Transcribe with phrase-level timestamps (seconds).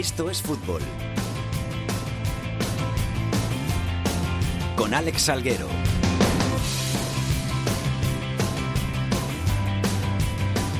[0.00, 0.80] Esto es fútbol.
[4.74, 5.66] Con Alex Salguero.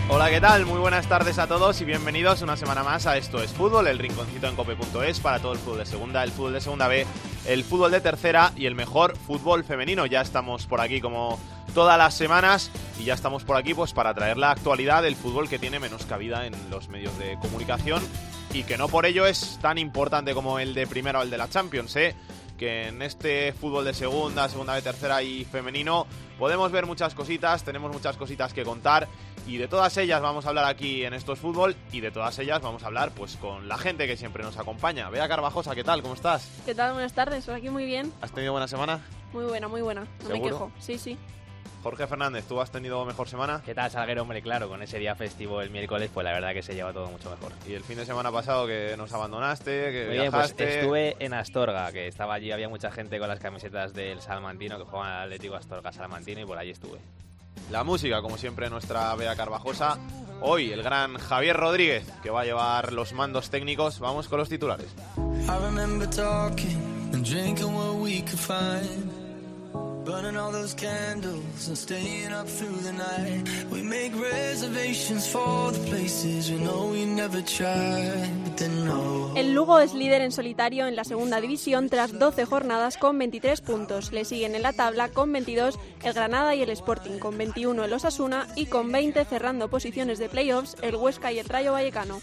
[0.09, 0.65] Hola, ¿qué tal?
[0.65, 3.99] Muy buenas tardes a todos y bienvenidos una semana más a Esto es Fútbol, el
[3.99, 7.07] rinconcito en cope.es para todo el fútbol de segunda, el fútbol de segunda B,
[7.45, 10.07] el fútbol de tercera y el mejor fútbol femenino.
[10.07, 11.39] Ya estamos por aquí como
[11.75, 15.51] todas las semanas y ya estamos por aquí pues para traer la actualidad del fútbol
[15.51, 18.03] que tiene menos cabida en los medios de comunicación
[18.53, 21.39] y que no por ello es tan importante como el de primera o el de
[21.39, 22.15] la Champions, ¿eh?
[22.59, 26.07] que en este fútbol de segunda, segunda B, tercera y femenino
[26.39, 29.09] podemos ver muchas cositas, tenemos muchas cositas que contar
[29.47, 32.61] y de todas ellas vamos a hablar aquí en Estos Fútbol y de todas ellas
[32.61, 35.09] vamos a hablar pues con la gente que siempre nos acompaña.
[35.09, 36.03] Bea Carvajosa, ¿qué tal?
[36.03, 36.51] ¿Cómo estás?
[36.67, 36.93] ¿Qué tal?
[36.93, 38.13] Buenas tardes, aquí muy bien.
[38.21, 39.01] ¿Has tenido buena semana?
[39.33, 40.71] Muy buena, muy buena, no me quejo.
[40.81, 41.17] Sí, sí.
[41.83, 43.63] Jorge Fernández, ¿tú has tenido mejor semana?
[43.65, 44.23] ¿Qué tal, Salguero?
[44.23, 47.07] Hombre, claro, con ese día festivo el miércoles, pues la verdad que se lleva todo
[47.07, 47.53] mucho mejor.
[47.67, 50.81] ¿Y el fin de semana pasado que nos abandonaste, que pues viajaste?
[50.81, 54.85] estuve en Astorga, que estaba allí, había mucha gente con las camisetas del Salmantino, que
[54.85, 56.99] juegan al Atlético Astorga Salmantino, y por allí estuve.
[57.71, 59.99] La música, como siempre, nuestra Bea Carvajosa.
[60.43, 64.01] Hoy el gran Javier Rodríguez, que va a llevar los mandos técnicos.
[64.01, 64.89] Vamos con los titulares.
[68.73, 69.20] I
[70.05, 73.49] Burning all those candles and staying up through the night.
[73.71, 79.33] We make reservations for the places we know we never tried, but then no.
[79.37, 83.61] El Lugo es líder en solitario en la segunda división tras 12 jornadas con 23
[83.61, 84.11] puntos.
[84.11, 87.93] Le siguen en la tabla con 22 el Granada y el Sporting, con 21 el
[87.93, 92.21] Osasuna y con 20 cerrando posiciones de playoffs el Huesca y el Rayo Vallecano.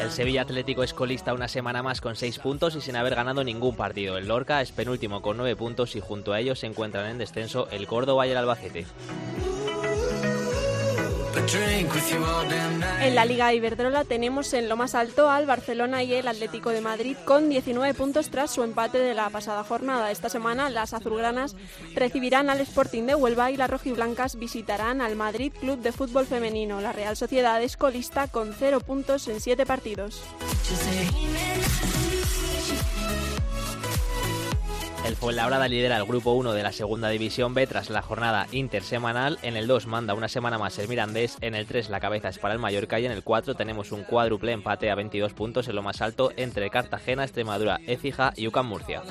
[0.00, 3.42] El Sevilla Atlético es colista una semana más con 6 puntos y sin haber ganado
[3.42, 4.18] ningún partido.
[4.18, 7.68] El Lorca es penúltimo con 9 puntos y junto a ellos se encuentran en descenso
[7.70, 8.86] el Córdoba y el Albacete.
[13.00, 16.80] En la Liga Iberdrola tenemos en lo más alto al Barcelona y el Atlético de
[16.80, 20.10] Madrid con 19 puntos tras su empate de la pasada jornada.
[20.10, 21.54] Esta semana las azulgranas
[21.94, 26.80] recibirán al Sporting de Huelva y las rojiblancas visitarán al Madrid Club de Fútbol Femenino.
[26.80, 30.22] La Real Sociedad es colista con 0 puntos en 7 partidos.
[35.06, 39.38] El Fuenlabrada lidera el grupo 1 de la segunda división B tras la jornada intersemanal.
[39.42, 41.36] En el 2 manda una semana más el Mirandés.
[41.42, 42.98] En el 3 la cabeza es para el Mallorca.
[42.98, 46.32] Y en el 4 tenemos un cuádruple empate a 22 puntos en lo más alto
[46.36, 49.04] entre Cartagena, Extremadura, Écija y UCAM Murcia.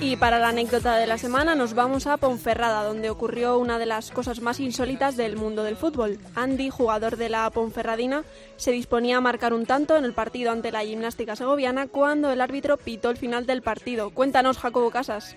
[0.00, 3.86] Y para la anécdota de la semana nos vamos a Ponferrada, donde ocurrió una de
[3.86, 6.18] las cosas más insólitas del mundo del fútbol.
[6.36, 8.22] Andy, jugador de la Ponferradina,
[8.56, 12.37] se disponía a marcar un tanto en el partido ante la gimnástica segoviana cuando el
[12.40, 14.10] árbitro pitó el final del partido.
[14.10, 15.36] Cuéntanos, Jacobo Casas.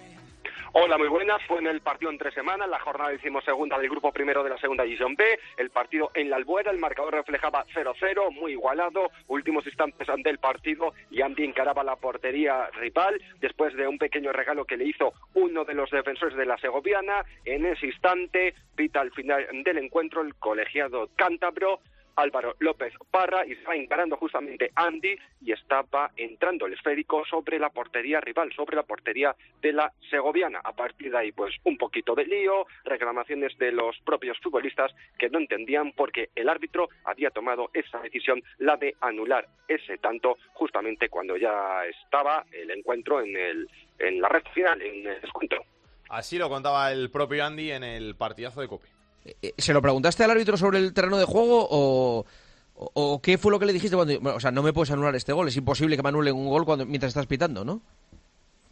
[0.74, 1.42] Hola, muy buenas.
[1.48, 4.58] Fue en el partido en tres semanas, la jornada decimosegunda del grupo primero de la
[4.58, 5.38] segunda división B.
[5.58, 9.12] El partido en la Albuera, el marcador reflejaba 0-0, muy igualado.
[9.28, 14.32] Últimos instantes ante el partido y Andy encaraba la portería rival después de un pequeño
[14.32, 17.26] regalo que le hizo uno de los defensores de la segoviana.
[17.44, 21.82] En ese instante, pita al final del encuentro el colegiado cántabro.
[22.16, 27.70] Álvaro López Parra y estaba encarando justamente Andy y estaba entrando el esférico sobre la
[27.70, 30.60] portería rival, sobre la portería de la segoviana.
[30.64, 35.30] A partir de ahí, pues un poquito de lío, reclamaciones de los propios futbolistas que
[35.30, 40.38] no entendían por qué el árbitro había tomado esa decisión, la de anular ese tanto,
[40.54, 45.58] justamente cuando ya estaba el encuentro en, el, en la red final, en el descuento.
[46.10, 49.01] Así lo contaba el propio Andy en el partidazo de Cope.
[49.26, 52.26] Eh, ¿Se lo preguntaste al árbitro sobre el terreno de juego o
[53.22, 54.20] qué fue lo que le dijiste cuando...
[54.20, 56.50] bueno, o sea, no me puedes anular este gol, es imposible que me anulen un
[56.50, 57.82] gol cuando, mientras estás pitando, ¿no?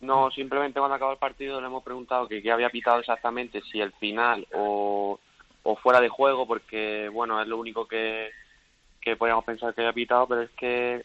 [0.01, 3.81] No, simplemente cuando acabó el partido le hemos preguntado que qué había pitado exactamente, si
[3.81, 5.19] el final o,
[5.63, 8.29] o fuera de juego, porque bueno, es lo único que,
[9.01, 11.03] que podíamos pensar que había pitado, pero es que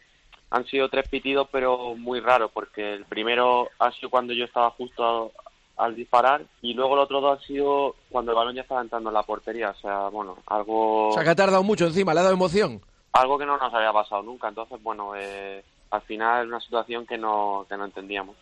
[0.49, 4.71] han sido tres pitidos, pero muy raros, porque el primero ha sido cuando yo estaba
[4.71, 5.33] justo
[5.77, 9.09] al disparar y luego el otro dos ha sido cuando el balón ya estaba entrando
[9.09, 12.19] en la portería, o sea, bueno, algo O sea, que ha tardado mucho encima, le
[12.21, 12.81] ha dado emoción.
[13.13, 17.05] algo que no nos había pasado nunca, entonces bueno, eh, al final es una situación
[17.05, 18.35] que no, que no entendíamos.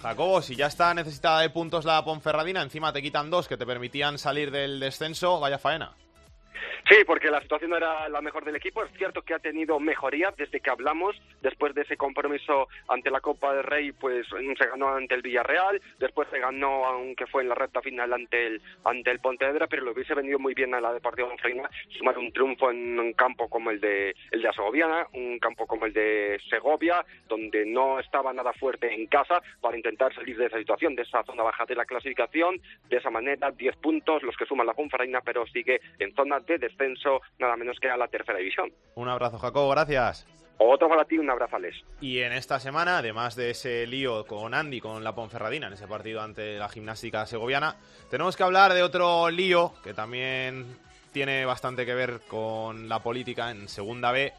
[0.00, 3.66] Jacobo, si ya está necesitada de puntos la Ponferradina, encima te quitan dos que te
[3.66, 5.92] permitían salir del descenso, vaya faena.
[6.88, 8.82] Sí, porque la situación era la mejor del equipo.
[8.82, 11.14] Es cierto que ha tenido mejoría desde que hablamos.
[11.42, 15.82] Después de ese compromiso ante la Copa del Rey, pues se ganó ante el Villarreal.
[15.98, 19.66] Después se ganó, aunque fue en la recta final, ante el ante el Pontevedra.
[19.66, 21.68] Pero lo hubiese venido muy bien a la Deportiva Freina
[21.98, 25.84] sumar un triunfo en un campo como el de el de Segoviana, un campo como
[25.84, 30.58] el de Segovia, donde no estaba nada fuerte en casa para intentar salir de esa
[30.58, 32.62] situación, de esa zona baja de la clasificación.
[32.88, 36.56] De esa manera, 10 puntos los que suman la Ponferradina, pero sigue en zona de
[37.38, 38.72] nada menos que a la tercera división.
[38.94, 40.26] Un abrazo, Jacobo, gracias.
[40.60, 41.76] Otro para ti, un abrazo, Alex.
[42.00, 45.86] Y en esta semana, además de ese lío con Andy, con la Ponferradina, en ese
[45.86, 47.76] partido ante la gimnástica segoviana,
[48.10, 50.66] tenemos que hablar de otro lío que también
[51.12, 54.32] tiene bastante que ver con la política en Segunda B.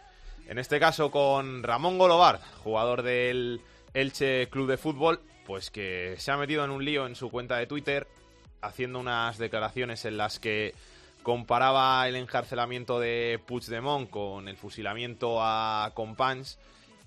[0.48, 3.62] En este caso con Ramón Golobar, jugador del
[3.94, 7.58] Elche Club de Fútbol, pues que se ha metido en un lío en su cuenta
[7.58, 8.08] de Twitter,
[8.62, 10.74] haciendo unas declaraciones en las que
[11.30, 16.58] comparaba el encarcelamiento de Puigdemont con el fusilamiento a Companys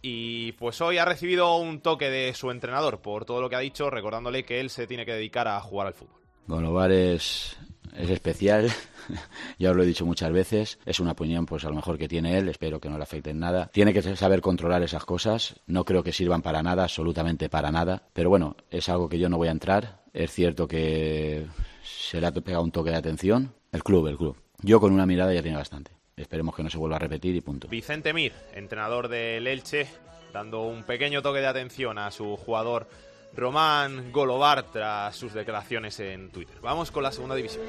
[0.00, 3.58] y pues hoy ha recibido un toque de su entrenador por todo lo que ha
[3.58, 6.20] dicho, recordándole que él se tiene que dedicar a jugar al fútbol.
[6.46, 7.56] Golobar es,
[7.96, 8.70] es especial,
[9.58, 12.06] ya os lo he dicho muchas veces, es una opinión pues a lo mejor que
[12.06, 13.72] tiene él, espero que no le afecte en nada.
[13.72, 18.04] Tiene que saber controlar esas cosas, no creo que sirvan para nada, absolutamente para nada,
[18.12, 20.00] pero bueno, es algo que yo no voy a entrar.
[20.12, 21.44] Es cierto que
[21.82, 24.36] se le ha pegado un toque de atención, el club, el club.
[24.60, 25.90] Yo con una mirada ya tiene bastante.
[26.14, 27.69] Esperemos que no se vuelva a repetir y punto.
[27.69, 29.88] Vicente Mir, entrenador del Elche,
[30.32, 32.86] dando un pequeño toque de atención a su jugador
[33.34, 36.56] Román Golobar tras sus declaraciones en Twitter.
[36.60, 37.64] Vamos con la segunda división.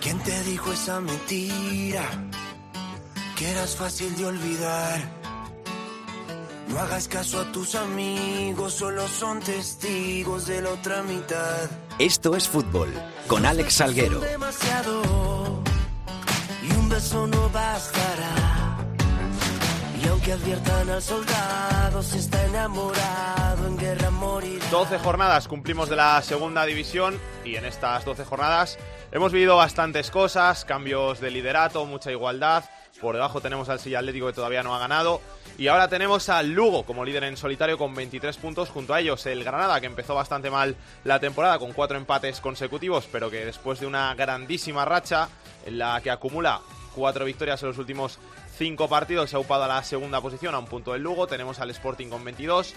[0.00, 2.30] ¿Quién te dijo esa mentira?
[3.36, 5.17] Que eras fácil de olvidar.
[6.68, 11.70] No hagas caso a tus amigos, solo son testigos de la otra mitad.
[11.98, 12.92] Esto es fútbol,
[13.26, 14.20] con Alex Salguero.
[14.20, 15.62] Demasiado
[16.62, 18.47] y un beso no bastará.
[20.28, 24.66] Aunque adviertan al soldado, si está enamorado, en guerra morirá.
[24.70, 28.78] 12 jornadas cumplimos de la segunda división y en estas 12 jornadas
[29.10, 32.64] hemos vivido bastantes cosas, cambios de liderato, mucha igualdad.
[33.00, 35.22] Por debajo tenemos al Silla Atlético que todavía no ha ganado.
[35.56, 38.68] Y ahora tenemos al Lugo como líder en solitario con 23 puntos.
[38.68, 43.08] Junto a ellos el Granada que empezó bastante mal la temporada con cuatro empates consecutivos,
[43.10, 45.28] pero que después de una grandísima racha
[45.64, 46.60] en la que acumula
[46.94, 48.18] cuatro victorias en los últimos
[48.58, 51.28] cinco partidos se ha upado a la segunda posición a un punto del Lugo.
[51.28, 52.74] Tenemos al Sporting con 22,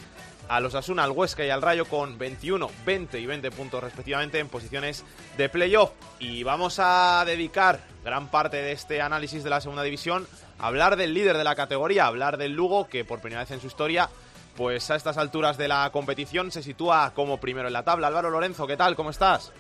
[0.48, 4.38] a los Asuna, al Huesca y al Rayo con 21, 20 y 20 puntos respectivamente
[4.38, 5.04] en posiciones
[5.38, 5.90] de playoff.
[6.20, 10.28] Y vamos a dedicar gran parte de este análisis de la segunda división
[10.60, 13.50] a hablar del líder de la categoría, a hablar del Lugo que por primera vez
[13.50, 14.08] en su historia
[14.56, 18.08] pues a estas alturas de la competición se sitúa como primero en la tabla.
[18.08, 18.96] Álvaro Lorenzo, ¿qué tal?
[18.96, 19.52] ¿Cómo estás?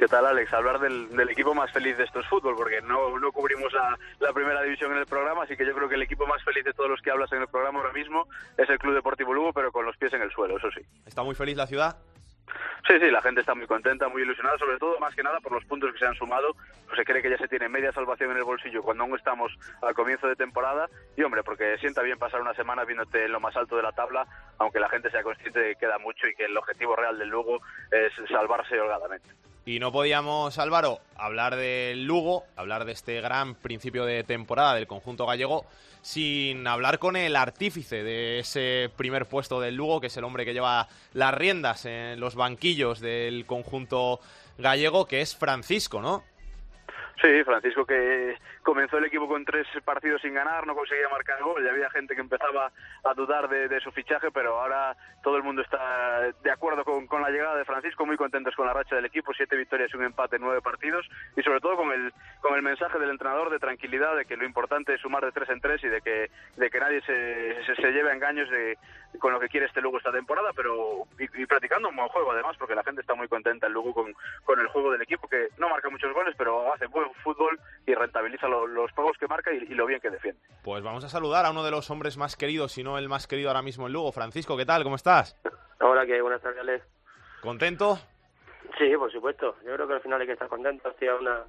[0.00, 0.50] ¿Qué tal, Alex?
[0.54, 4.32] Hablar del, del, equipo más feliz de estos fútbol, porque no, no cubrimos la, la,
[4.32, 6.72] primera división en el programa, así que yo creo que el equipo más feliz de
[6.72, 8.26] todos los que hablas en el programa ahora mismo
[8.56, 10.80] es el Club Deportivo Lugo, pero con los pies en el suelo, eso sí.
[11.04, 11.98] ¿Está muy feliz la ciudad?
[12.88, 15.52] Sí, sí, la gente está muy contenta, muy ilusionada, sobre todo, más que nada, por
[15.52, 16.54] los puntos que se han sumado.
[16.86, 19.52] Pues se cree que ya se tiene media salvación en el bolsillo cuando aún estamos
[19.82, 20.88] al comienzo de temporada.
[21.14, 23.92] Y, hombre, porque sienta bien pasar una semana viéndote en lo más alto de la
[23.92, 24.26] tabla,
[24.56, 27.28] aunque la gente sea consciente de que queda mucho y que el objetivo real del
[27.28, 27.60] Lugo
[27.92, 29.28] es salvarse holgadamente.
[29.66, 34.86] Y no podíamos, Álvaro, hablar del Lugo, hablar de este gran principio de temporada del
[34.86, 35.66] conjunto gallego,
[36.00, 40.44] sin hablar con el artífice de ese primer puesto del Lugo, que es el hombre
[40.44, 44.20] que lleva las riendas en los banquillos del conjunto
[44.56, 46.24] gallego, que es Francisco, ¿no?
[47.20, 48.34] Sí, Francisco que
[48.70, 52.14] comenzó el equipo con tres partidos sin ganar, no conseguía marcar gol, ya había gente
[52.14, 52.70] que empezaba
[53.02, 57.08] a dudar de, de su fichaje, pero ahora todo el mundo está de acuerdo con,
[57.08, 59.96] con, la llegada de Francisco, muy contentos con la racha del equipo, siete victorias y
[59.96, 61.04] un empate en nueve partidos,
[61.36, 64.44] y sobre todo con el, con el mensaje del entrenador de tranquilidad, de que lo
[64.44, 67.74] importante es sumar de tres en tres y de que, de que nadie se, se,
[67.74, 68.78] se lleve a engaños de,
[69.18, 72.30] con lo que quiere este Lugo esta temporada, pero y, y, practicando un buen juego
[72.30, 75.26] además, porque la gente está muy contenta el Lugo con, con el juego del equipo,
[75.26, 79.26] que no marca muchos goles, pero hace buen fútbol y rentabiliza lo, los juegos que
[79.26, 80.40] marca y, y, lo bien que defiende.
[80.62, 83.26] Pues vamos a saludar a uno de los hombres más queridos, si no el más
[83.26, 84.12] querido ahora mismo en Lugo.
[84.12, 84.82] Francisco, ¿qué tal?
[84.82, 85.36] ¿Cómo estás?
[85.80, 86.84] Hola, que buenas tardes, Alex.
[87.40, 87.98] ¿Contento?
[88.78, 89.56] Sí, por supuesto.
[89.64, 90.88] Yo creo que al final hay que estar contento.
[90.88, 91.44] Hacía una,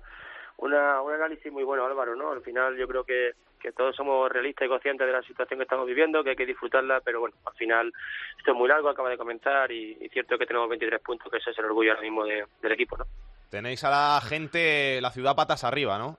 [0.58, 2.32] una, un análisis muy bueno, Álvaro, ¿no?
[2.32, 5.64] Al final yo creo que, que todos somos realistas y conscientes de la situación que
[5.64, 7.94] estamos viviendo, que hay que disfrutarla, pero bueno, al final
[8.38, 11.38] esto es muy largo, acaba de comentar, y, y cierto que tenemos 23 puntos, que
[11.38, 13.06] ese es el orgullo ahora mismo de, del equipo, ¿no?
[13.50, 16.18] Tenéis a la gente, la ciudad patas arriba, ¿no?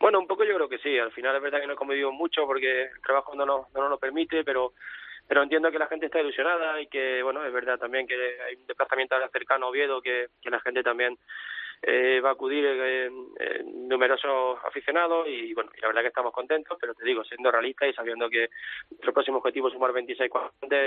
[0.00, 0.98] Bueno, un poco yo creo que sí.
[0.98, 3.82] Al final es verdad que no he convivido mucho porque el trabajo no nos, no
[3.82, 4.72] nos lo permite, pero
[5.28, 8.56] pero entiendo que la gente está ilusionada y que, bueno, es verdad también que hay
[8.56, 11.16] un desplazamiento cercano a Oviedo que, que la gente también
[11.82, 13.10] eh, va a acudir eh,
[13.64, 17.92] numerosos aficionados y bueno, la verdad que estamos contentos, pero te digo, siendo realistas y
[17.94, 18.48] sabiendo que
[18.90, 20.30] nuestro próximo objetivo es sumar 26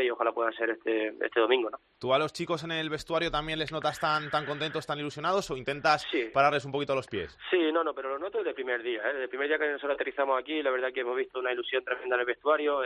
[0.03, 1.79] y ojalá pueda ser este, este domingo, ¿no?
[1.99, 5.49] ¿Tú a los chicos en el vestuario también les notas tan, tan contentos, tan ilusionados
[5.49, 7.37] o intentas pararles un poquito los pies?
[7.49, 9.07] Sí, no, no, pero lo noto desde el primer día, ¿eh?
[9.13, 11.83] desde el primer día que nosotros aterrizamos aquí, la verdad que hemos visto una ilusión
[11.83, 12.81] tremenda en el vestuario,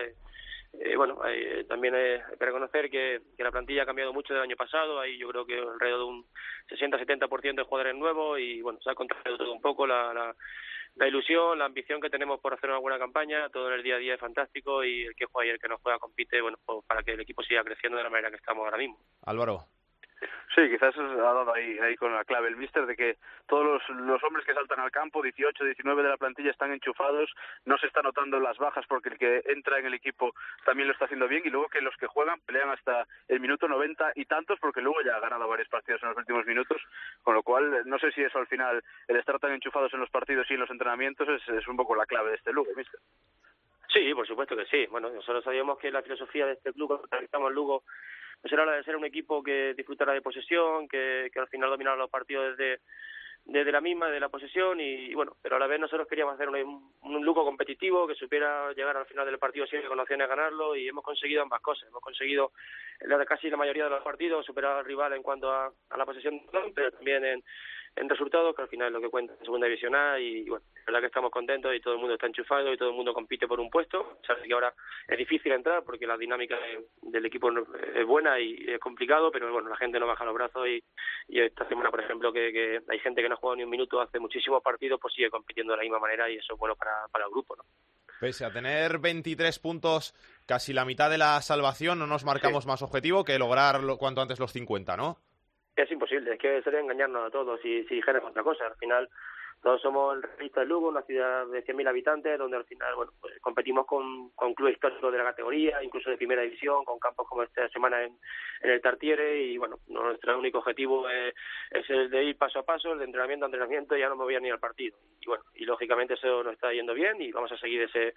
[0.79, 4.55] eh, bueno, eh, también hay que reconocer que, la plantilla ha cambiado mucho del año
[4.55, 6.25] pasado, hay yo creo que alrededor de un
[6.69, 10.13] 60-70% de jugadores nuevos y bueno, se ha contraído todo un poco la,
[10.95, 13.99] la, ilusión, la ambición que tenemos por hacer una buena campaña, todo el día a
[13.99, 16.85] día es fantástico y el que juega y el que no juega compite, bueno, pues
[16.85, 18.99] para que el equipo siga creciendo de la manera que estamos ahora mismo.
[19.25, 19.76] Álvaro.
[20.55, 24.23] Sí, quizás ha dado ahí, ahí con la clave el mister de que todos los,
[24.23, 27.29] hombres que saltan al campo, 18, 19 de la plantilla, están enchufados,
[27.65, 30.33] no se está notando las bajas porque el que entra en el equipo
[30.65, 33.67] también lo está haciendo bien y luego que los que juegan pelean hasta el minuto
[33.67, 36.81] 90 y tantos porque luego ya ha ganado varios partidos en los últimos minutos,
[37.21, 40.09] con lo cual no sé si eso al final, el estar tan enchufados en los
[40.09, 42.99] partidos y en los entrenamientos es, es un poco la clave de este Lugo, mister.
[43.97, 44.85] Sí, por supuesto que sí.
[44.87, 47.83] Bueno, nosotros sabíamos que la filosofía de este club, cuando Lugo,
[48.41, 51.69] pues era la de ser un equipo que disfrutara de posesión, que, que al final
[51.69, 52.81] dominara los partidos desde,
[53.47, 56.49] desde la misma, de la posesión y, bueno, pero a la vez nosotros queríamos hacer
[56.49, 60.35] un, un luco competitivo que supiera llegar al final del partido siempre con opciones de
[60.35, 61.87] ganarlo y hemos conseguido ambas cosas.
[61.87, 62.51] Hemos conseguido
[62.99, 66.05] en casi la mayoría de los partidos superar al rival en cuanto a, a la
[66.05, 66.41] posesión,
[66.75, 67.43] pero también en,
[67.97, 70.63] en resultados, que al final es lo que cuenta en Segunda División A y, bueno,
[70.75, 73.13] la verdad que estamos contentos y todo el mundo está enchufado y todo el mundo
[73.13, 74.19] compite por un puesto.
[74.25, 74.73] Sabes que ahora
[75.07, 76.57] es difícil entrar porque la dinámica
[77.01, 77.49] del equipo
[77.95, 80.83] es buena y es complicado, pero bueno, la gente no baja los brazos y,
[81.27, 83.69] y esta semana, por ejemplo, que, que, hay gente que no ha jugado ni un
[83.69, 86.75] minuto hace muchísimos partidos, pues sigue compitiendo de la misma manera y eso es bueno
[86.75, 87.63] para, para el grupo, ¿no?
[88.19, 90.15] Pese a tener 23 puntos,
[90.47, 94.21] casi la mitad de la salvación, no nos marcamos más objetivo que lograr lo, cuanto
[94.21, 95.19] antes los 50, ¿no?
[95.75, 98.65] Es imposible, es que sería engañarnos a todos si, si dijeran otra cosa.
[98.65, 99.07] Al final,
[99.61, 103.11] todos somos el Realista de Lugo, una ciudad de 100.000 habitantes, donde al final bueno,
[103.19, 107.43] pues competimos con, clubes históricos de la categoría, incluso de primera división, con campos como
[107.43, 108.17] esta semana en,
[108.61, 109.43] en el Tartiere.
[109.43, 111.33] Y bueno, nuestro único objetivo es,
[111.71, 114.15] es, el de ir paso a paso, el de entrenamiento a entrenamiento, y ya no
[114.15, 114.97] me voy a ni al partido.
[115.21, 118.13] Y bueno, y lógicamente eso nos está yendo bien y vamos a seguir ese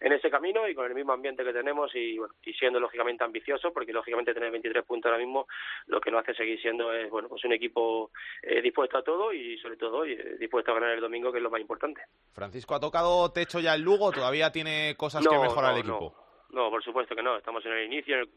[0.00, 3.24] en ese camino y con el mismo ambiente que tenemos y bueno, y siendo lógicamente
[3.24, 5.46] ambicioso, porque lógicamente tener 23 puntos ahora mismo
[5.86, 8.10] lo que nos hace seguir siendo es bueno, pues un equipo
[8.42, 11.42] eh, dispuesto a todo y sobre todo eh, dispuesto a ganar el domingo, que es
[11.44, 12.02] lo más importante.
[12.32, 14.12] Francisco, ¿ha tocado techo ya el Lugo?
[14.12, 16.14] ¿Todavía tiene cosas que mejorar no, el equipo?
[16.50, 16.64] No.
[16.64, 17.36] no, por supuesto que no.
[17.36, 18.14] Estamos en el inicio.
[18.14, 18.28] En el,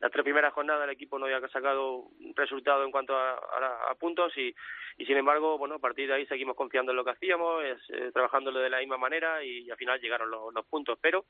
[0.00, 3.94] las tres primeras jornadas el equipo no había sacado resultado en cuanto a, a, a
[3.94, 4.54] puntos y,
[4.98, 7.78] y sin embargo, bueno, a partir de ahí seguimos confiando en lo que hacíamos, es,
[7.90, 10.98] eh, trabajándolo de la misma manera y, al final llegaron los, puntos.
[11.02, 11.26] Pero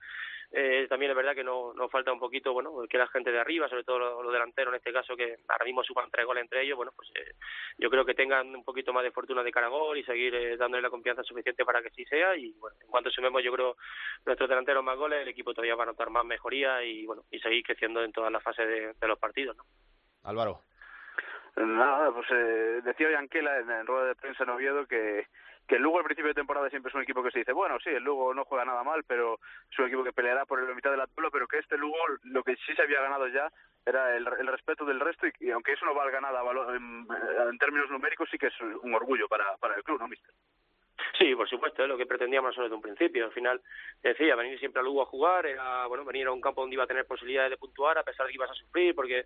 [0.53, 3.41] eh, también es verdad que no, nos falta un poquito, bueno, que la gente de
[3.41, 6.63] arriba, sobre todo los, delanteros en este caso, que ahora mismo suban tres goles entre
[6.63, 7.35] ellos, bueno, pues eh,
[7.79, 10.33] yo creo que tengan un poquito más de fortuna de cara a gol y seguir
[10.37, 12.37] eh, dándole la confianza suficiente para que sí sea.
[12.37, 13.77] Y bueno, en cuanto sumemos, yo creo,
[14.25, 17.41] nuestros delanteros más goles, el equipo todavía va a notar más mejoría y bueno, y
[17.41, 19.65] seguir creciendo en todas las fases de, de los partidos, ¿no?
[20.25, 20.61] Álvaro.
[21.57, 25.27] Nada, pues eh, decía Yanquela en, en rueda de prensa en Oviedo que
[25.67, 27.79] que el Lugo al principio de temporada siempre es un equipo que se dice, bueno,
[27.83, 29.41] sí, el Lugo no juega nada mal, pero
[29.71, 31.97] es un equipo que peleará por la mitad de la tabla, pero que este Lugo
[32.25, 33.51] lo que sí se había ganado ya
[33.85, 36.41] era el, el respeto del resto y, y, aunque eso no valga nada
[36.75, 37.07] en,
[37.51, 40.33] en términos numéricos, sí que es un orgullo para, para el club, ¿no, mister?
[41.19, 43.25] Sí, por supuesto, es lo que pretendíamos desde un principio.
[43.25, 43.61] Al final,
[44.03, 46.85] decía, venir siempre a Lugo a jugar, era, bueno, venir a un campo donde iba
[46.85, 49.25] a tener posibilidades de puntuar, a pesar de que ibas a sufrir, porque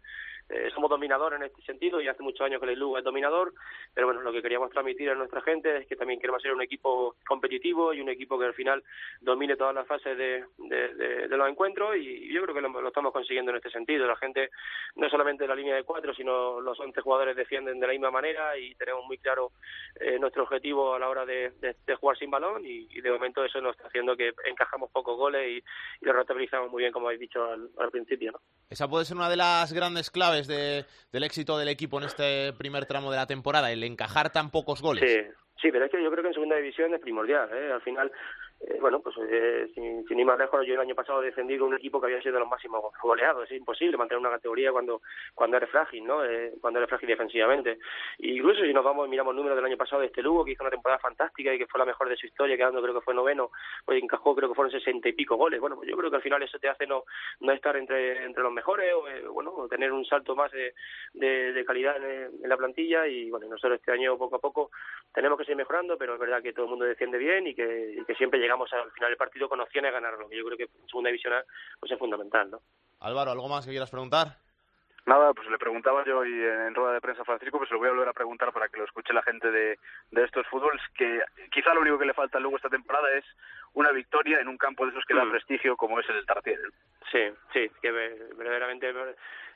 [0.51, 3.53] eh, somos dominadores en este sentido y hace muchos años que el Lugo es dominador,
[3.95, 6.63] pero bueno, lo que queríamos transmitir a nuestra gente es que también queremos ser un
[6.63, 8.83] equipo competitivo y un equipo que al final
[9.21, 13.51] domine todas las fases de, de, los encuentros y yo creo que lo, estamos consiguiendo
[13.51, 14.07] en este sentido.
[14.07, 14.51] La gente,
[14.97, 18.59] no solamente la línea de cuatro, sino los 11 jugadores defienden de la misma manera
[18.59, 19.53] y tenemos muy claro
[20.01, 21.53] eh, nuestro objetivo a la hora de,
[21.87, 25.17] de, jugar sin balón y, y, de momento eso nos está haciendo que encajamos pocos
[25.17, 25.57] goles y,
[26.01, 28.33] y lo rentabilizamos muy bien, como habéis dicho al, al principio.
[28.33, 28.41] ¿no?
[28.69, 32.53] Esa puede ser una de las grandes claves de, del éxito del equipo en este
[32.53, 35.05] primer tramo de la temporada, el encajar tan pocos goles.
[35.05, 37.49] Sí, sí pero es que yo creo que en segunda división es primordial.
[37.53, 37.73] ¿eh?
[37.73, 38.11] Al final
[38.63, 41.77] eh, bueno, pues eh, sin, ir más lejos, yo el año pasado defendí con un
[41.77, 43.51] equipo que había sido de los máximos goleados.
[43.51, 45.01] Es imposible mantener una categoría cuando
[45.35, 46.23] cuando eres frágil, ¿no?
[46.23, 47.79] Eh, cuando eres frágil defensivamente.
[48.19, 50.53] Y incluso si nos vamos y miramos números del año pasado de este Lugo, que
[50.53, 53.01] hizo una temporada fantástica y que fue la mejor de su historia, quedando creo que
[53.01, 53.51] fue noveno,
[53.87, 55.59] pues encajó creo que fueron sesenta y pico goles.
[55.59, 57.05] Bueno, pues yo creo que al final eso te hace no
[57.41, 60.75] no estar entre entre los mejores o, eh, bueno, tener un salto más de,
[61.15, 64.71] de, de calidad en, en, la plantilla y bueno, nosotros este año poco a poco
[65.15, 67.95] tenemos que seguir mejorando, pero es verdad que todo el mundo defiende bien y que,
[67.97, 70.57] y que siempre llegamos al final del partido con opciones de ganarlo, que yo creo
[70.59, 71.35] que en segunda división
[71.79, 72.61] pues es fundamental, ¿no?
[73.01, 74.37] Álvaro, ¿algo más que quieras preguntar?
[75.07, 77.89] Nada, pues le preguntaba yo y en rueda de prensa a Francisco, pues lo voy
[77.89, 79.79] a volver a preguntar para que lo escuche la gente de,
[80.11, 83.25] de estos fútbols, que quizá lo único que le falta luego esta temporada es
[83.73, 85.31] una victoria en un campo de esos que da Mm.
[85.31, 86.63] prestigio como es el Tartiere.
[87.11, 87.19] Sí,
[87.53, 88.89] sí, que ve- verdaderamente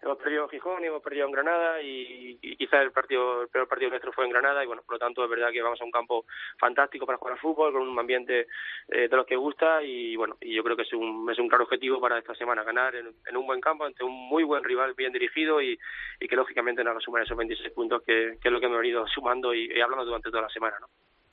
[0.02, 3.48] hemos perdido en Gijón y hemos perdido en Granada y, y quizá el partido el
[3.48, 5.80] peor partido nuestro fue en Granada y bueno, por lo tanto es verdad que vamos
[5.80, 6.26] a un campo
[6.58, 8.48] fantástico para jugar al fútbol con un ambiente
[8.88, 11.48] eh, de los que gusta y bueno, y yo creo que es un, es un
[11.48, 14.94] claro objetivo para esta semana ganar en, un buen campo ante un muy buen rival
[14.94, 15.78] bien dirigido y,
[16.18, 19.54] que lógicamente nos sumar esos 26 puntos que, que es lo que hemos venido sumando
[19.54, 20.88] y, y hablando durante toda la semana, ¿no?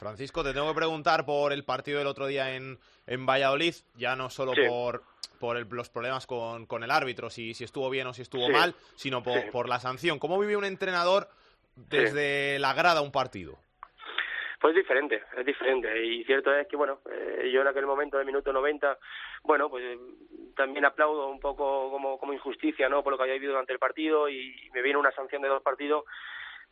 [0.06, 4.16] Francisco, te tengo que preguntar por el partido del otro día en, en Valladolid, ya
[4.16, 4.62] no solo Sí.
[4.68, 5.04] por,
[5.40, 8.48] por el- los problemas con, con el árbitro, si, si estuvo bien o si estuvo
[8.48, 8.52] Sí.
[8.52, 9.50] mal, sino por, Sí.
[9.52, 10.18] por la sanción.
[10.18, 11.28] ¿Cómo vive un entrenador
[11.76, 13.60] desde la grada un partido?
[14.60, 16.04] Pues es diferente, es diferente.
[16.04, 18.98] Y cierto es que, bueno, eh, yo en aquel momento, del minuto 90,
[19.44, 20.00] bueno, pues eh,
[20.56, 23.04] también aplaudo un poco como, como injusticia, ¿no?
[23.04, 25.62] Por lo que había vivido durante el partido y me viene una sanción de dos
[25.62, 26.06] partidos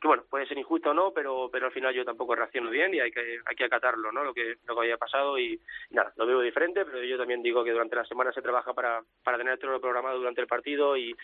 [0.02, 2.94] que, bueno, puede ser injusta o no, pero, pero al final yo tampoco reacciono bien
[2.94, 4.24] y hay que, hay que acatarlo, ¿no?
[4.24, 7.42] Lo que, lo que había pasado y, y nada, lo veo diferente, pero yo también
[7.44, 10.48] digo que durante la semana se trabaja para, para tener todo lo programado durante el
[10.48, 11.16] partido y,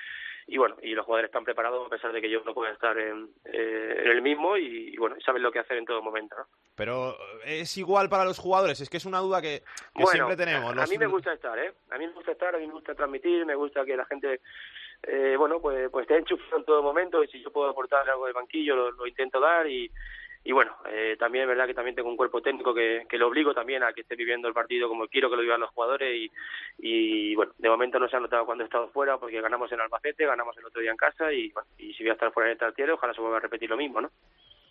[0.47, 2.97] y bueno, y los jugadores están preparados a pesar de que yo no pueda estar
[2.97, 6.35] en, eh, en el mismo y, y, bueno, saben lo que hacer en todo momento,
[6.37, 6.45] ¿no?
[6.75, 7.15] Pero
[7.45, 9.61] eh, es igual para los jugadores, es que es una duda que,
[9.95, 10.71] que Bueno, siempre tenemos.
[10.71, 11.73] A, Los- mí me gusta estar, ¿eh?
[11.91, 14.41] A mí me gusta estar, a mí me gusta transmitir, me gusta que la gente,
[15.07, 18.27] eh, bueno, pues, pues esté enchufado en todo momento y si yo puedo aportar algo
[18.27, 19.91] de banquillo lo, lo intento dar y,
[20.43, 23.27] y bueno, eh, también es verdad que también tengo un cuerpo técnico que, que lo
[23.27, 26.15] obligo también a que esté viviendo el partido como quiero que lo vivan los jugadores
[26.15, 26.31] y,
[26.77, 29.81] y bueno, de momento no se ha notado cuando he estado fuera porque ganamos en
[29.81, 32.49] Albacete, ganamos el otro día en casa y, bueno, y si voy a estar fuera
[32.49, 34.11] en el Tartiere ojalá se vuelva a repetir lo mismo, ¿no?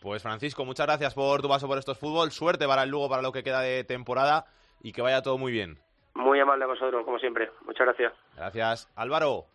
[0.01, 2.31] Pues Francisco, muchas gracias por tu paso por estos fútbol.
[2.31, 4.45] Suerte para el Lugo para lo que queda de temporada
[4.83, 5.79] y que vaya todo muy bien.
[6.15, 7.51] Muy amable a vosotros, como siempre.
[7.65, 8.13] Muchas gracias.
[8.37, 8.93] Gracias.
[8.95, 9.54] Álvaro.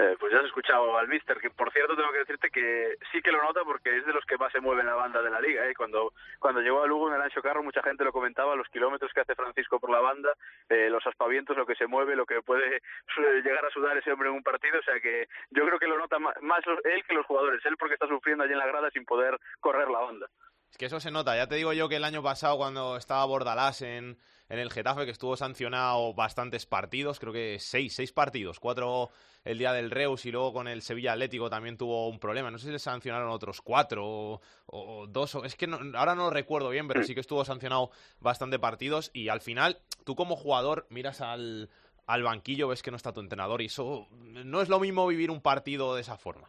[0.00, 3.20] Eh, pues ya has escuchado al mister, que por cierto tengo que decirte que sí
[3.20, 5.28] que lo nota porque es de los que más se mueve en la banda de
[5.30, 5.66] la liga.
[5.68, 5.74] ¿eh?
[5.74, 9.10] Cuando, cuando llegó a Lugo en el Ancho Carro mucha gente lo comentaba, los kilómetros
[9.12, 10.30] que hace Francisco por la banda,
[10.68, 12.80] eh, los aspavientos, lo que se mueve, lo que puede
[13.44, 14.78] llegar a sudar ese hombre en un partido.
[14.78, 17.76] O sea que yo creo que lo nota más los- él que los jugadores, él
[17.76, 20.28] porque está sufriendo allí en la grada sin poder correr la banda.
[20.70, 21.34] Es que eso se nota.
[21.34, 24.16] Ya te digo yo que el año pasado, cuando estaba Bordalás en,
[24.48, 29.10] en el Getafe, que estuvo sancionado bastantes partidos, creo que seis, seis partidos, cuatro
[29.44, 32.50] el día del Reus y luego con el Sevilla Atlético también tuvo un problema.
[32.50, 35.34] No sé si le sancionaron otros cuatro o, dos.
[35.34, 38.58] o- es que no- ahora no lo recuerdo bien, pero sí que estuvo sancionado bastante
[38.58, 41.70] partidos y al final, tú como jugador miras al,
[42.06, 45.30] al banquillo, ves que no está tu entrenador y eso no es lo mismo vivir
[45.30, 46.48] un partido de esa forma.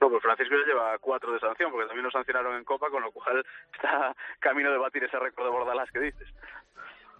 [0.00, 3.02] No, pues Francisco ya lleva cuatro de sanción, porque también lo sancionaron en Copa, con
[3.02, 6.26] lo cual está camino de batir ese récord de Bordalás que dices.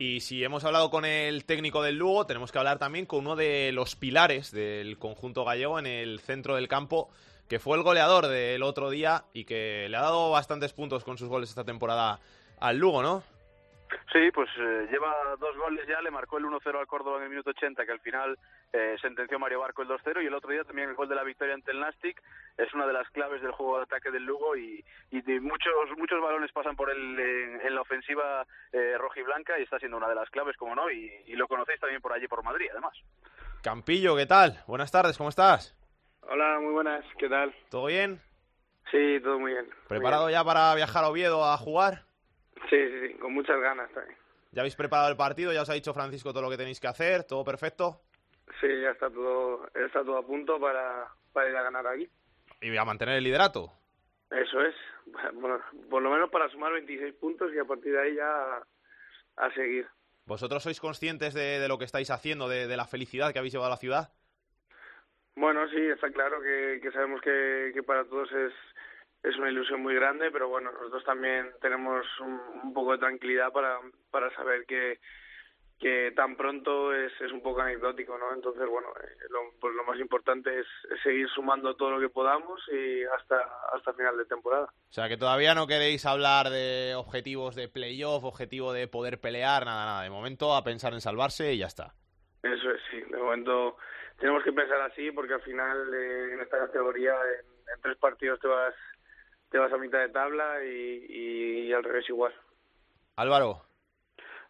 [0.01, 3.37] Y si hemos hablado con el técnico del Lugo, tenemos que hablar también con uno
[3.37, 7.11] de los pilares del conjunto gallego en el centro del campo,
[7.49, 11.19] que fue el goleador del otro día y que le ha dado bastantes puntos con
[11.19, 12.19] sus goles esta temporada
[12.61, 13.23] al Lugo, ¿no?
[14.13, 17.31] Sí, pues eh, lleva dos goles ya, le marcó el 1-0 al Córdoba en el
[17.31, 18.39] minuto 80, que al final
[18.73, 21.25] eh, sentenció Mario Barco el 2-0, y el otro día también el gol de la
[21.25, 22.21] victoria ante el Nastic,
[22.57, 25.73] es una de las claves del juego de ataque del Lugo, y, y de muchos
[25.97, 30.09] muchos balones pasan por él en, en la ofensiva eh, rojiblanca, y está siendo una
[30.09, 32.97] de las claves, como no, y, y lo conocéis también por allí, por Madrid, además.
[33.63, 34.63] Campillo, ¿qué tal?
[34.67, 35.77] Buenas tardes, ¿cómo estás?
[36.23, 37.55] Hola, muy buenas, ¿qué tal?
[37.71, 38.21] ¿Todo bien?
[38.91, 39.67] Sí, todo muy bien.
[39.67, 40.39] muy ¿Preparado bien.
[40.39, 42.03] ya para viajar a Oviedo a jugar?
[42.69, 44.17] Sí, sí, sí, con muchas ganas también.
[44.53, 45.53] ¿Ya habéis preparado el partido?
[45.53, 47.25] ¿Ya os ha dicho Francisco todo lo que tenéis que hacer?
[47.25, 48.03] ¿Todo perfecto?
[48.61, 52.09] Sí, ya está todo, está todo a punto para, para ir a ganar aquí.
[52.61, 53.73] Y a mantener el liderato.
[54.31, 54.75] Eso es.
[55.35, 58.67] Bueno, por lo menos para sumar 26 puntos y a partir de ahí ya a,
[59.37, 59.89] a seguir.
[60.27, 63.53] ¿Vosotros sois conscientes de, de lo que estáis haciendo, de, de la felicidad que habéis
[63.55, 64.13] llevado a la ciudad?
[65.35, 68.53] Bueno, sí, está claro que, que sabemos que, que para todos es,
[69.23, 73.53] es una ilusión muy grande, pero bueno, nosotros también tenemos un, un poco de tranquilidad
[73.53, 73.79] para,
[74.11, 74.99] para saber que,
[75.79, 78.33] que tan pronto es, es un poco anecdótico, ¿no?
[78.35, 82.09] Entonces, bueno, eh, lo, pues lo más importante es, es seguir sumando todo lo que
[82.09, 83.37] podamos y hasta,
[83.75, 84.67] hasta final de temporada.
[84.67, 89.65] O sea, que todavía no queréis hablar de objetivos de playoff, objetivo de poder pelear,
[89.65, 90.03] nada, nada.
[90.03, 91.95] De momento a pensar en salvarse y ya está.
[92.43, 93.01] Eso es, sí.
[93.11, 93.77] De momento
[94.19, 98.39] tenemos que pensar así porque al final eh, en esta categoría en, en tres partidos
[98.41, 98.75] te vas
[99.51, 102.33] te vas a mitad de tabla y, y al revés igual.
[103.17, 103.63] Álvaro.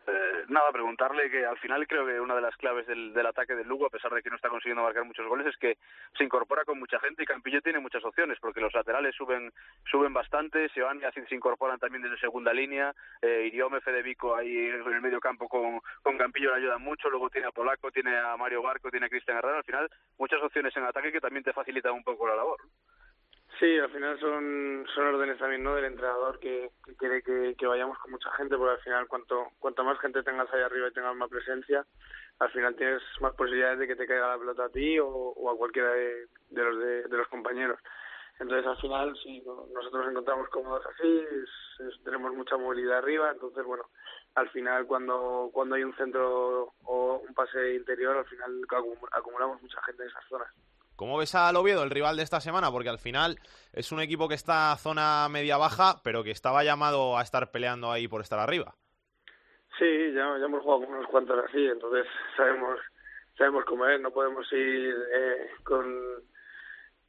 [0.06, 3.54] Eh, nada, preguntarle que al final creo que una de las claves del, del, ataque
[3.54, 5.76] del Lugo, a pesar de que no está consiguiendo marcar muchos goles, es que
[6.16, 9.52] se incorpora con mucha gente y Campillo tiene muchas opciones, porque los laterales suben
[9.90, 14.56] suben bastante, Seban y Acid se incorporan también desde segunda línea, eh, Iriome, Fedevico ahí
[14.56, 18.18] en el medio campo con, con Campillo le ayudan mucho, luego tiene a Polaco, tiene
[18.18, 21.44] a Mario Barco, tiene a Cristian Herrera, al final muchas opciones en ataque que también
[21.44, 22.60] te facilitan un poco la labor.
[23.61, 25.75] Sí, al final son, son órdenes también ¿no?
[25.75, 30.01] del entrenador que, quiere que, vayamos con mucha gente, porque al final cuanto, cuanto más
[30.01, 31.85] gente tengas ahí arriba y tengas más presencia,
[32.38, 35.57] al final tienes más posibilidades de que te caiga la pelota a ti o, a
[35.59, 37.79] cualquiera de, los de, los compañeros.
[38.38, 41.23] Entonces al final sí, nosotros nos encontramos cómodos así,
[42.03, 43.85] tenemos mucha movilidad arriba, entonces bueno,
[44.37, 48.62] al final cuando, cuando hay un centro o un pase interior, al final
[49.12, 50.49] acumulamos mucha gente en esas zonas.
[51.00, 52.70] ¿Cómo ves al Oviedo, el rival de esta semana?
[52.70, 53.38] Porque al final
[53.72, 58.06] es un equipo que está zona media-baja, pero que estaba llamado a estar peleando ahí
[58.06, 58.74] por estar arriba.
[59.78, 62.78] Sí, ya, ya hemos jugado unos cuantos así, entonces sabemos
[63.38, 66.22] sabemos cómo es, no podemos ir eh, con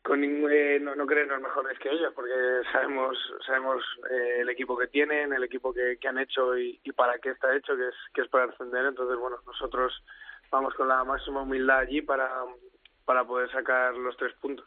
[0.01, 2.31] con ningún, eh, no, no creernos mejores que ellos porque
[2.71, 6.93] sabemos sabemos eh, el equipo que tienen el equipo que, que han hecho y, y,
[6.93, 9.93] para qué está hecho que es que es para ascender entonces bueno nosotros
[10.49, 12.45] vamos con la máxima humildad allí para
[13.11, 14.65] para poder sacar los tres puntos.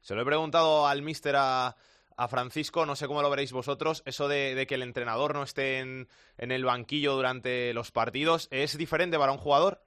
[0.00, 1.76] Se lo he preguntado al míster a,
[2.16, 5.44] a Francisco, no sé cómo lo veréis vosotros, eso de, de que el entrenador no
[5.44, 9.78] esté en, en, el banquillo durante los partidos, ¿es diferente para un jugador?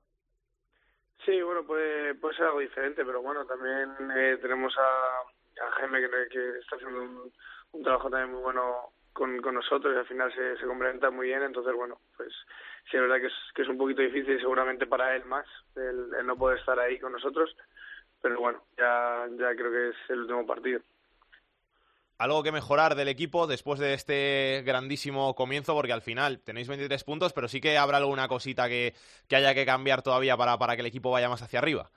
[1.26, 6.00] Sí, bueno, puede, puede ser algo diferente, pero bueno, también eh, tenemos a, a Jaime
[6.00, 7.34] que, que, está haciendo un,
[7.74, 11.28] un, trabajo también muy bueno con, con nosotros y al final se, se complementa muy
[11.28, 12.32] bien, entonces bueno, pues
[12.89, 16.13] sí es verdad que es, que es un poquito difícil seguramente para él más el,
[16.13, 17.54] el no poder estar ahí con nosotros,
[18.21, 20.82] pero bueno, ya, ya creo que es el último partido.
[22.17, 27.03] Algo que mejorar del equipo después de este grandísimo comienzo, porque al final tenéis 23
[27.03, 28.93] puntos, pero sí que habrá alguna cosita que,
[29.30, 31.91] que haya que cambiar todavía para, para que el equipo vaya más hacia arriba.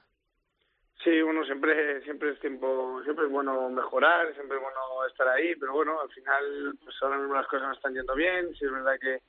[1.02, 5.56] Sí, bueno, siempre, siempre es tiempo, siempre es bueno mejorar, siempre es bueno estar ahí,
[5.56, 8.70] pero bueno, al final, pues ahora mismo las cosas no están yendo bien, sí es
[8.70, 9.22] verdad que,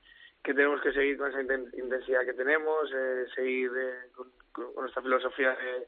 [0.43, 5.01] que tenemos que seguir con esa intensidad que tenemos, eh, seguir eh, con, con, nuestra
[5.01, 5.87] filosofía de,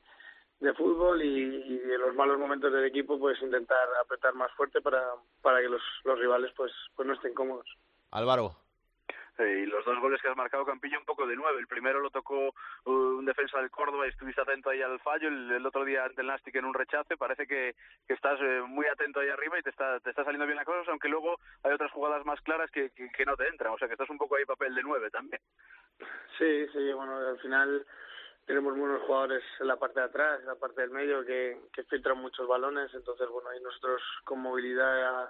[0.63, 4.81] de fútbol y, y, en los malos momentos del equipo pues intentar apretar más fuerte
[4.81, 5.01] para,
[5.41, 7.67] para que los, los rivales pues, pues no estén cómodos.
[8.11, 8.55] Álvaro.
[9.39, 11.59] Y los dos goles que has marcado Campillo un poco de nueve.
[11.59, 12.53] El primero lo tocó
[12.85, 15.27] uh, un defensa del Córdoba y estuviste atento ahí al fallo.
[15.27, 17.17] El, el otro día ante el Nastic en un rechace.
[17.17, 17.75] Parece que,
[18.07, 20.65] que estás eh, muy atento ahí arriba y te está, te está saliendo bien la
[20.65, 23.73] cosa, aunque luego hay otras jugadas más claras que, que, que no te entran.
[23.73, 25.41] O sea que estás un poco ahí papel de nueve también.
[26.37, 27.85] Sí, sí, bueno, al final
[28.45, 31.83] tenemos buenos jugadores en la parte de atrás, en la parte del medio, que, que
[31.83, 35.29] filtran muchos balones, entonces, bueno, ahí nosotros con movilidad,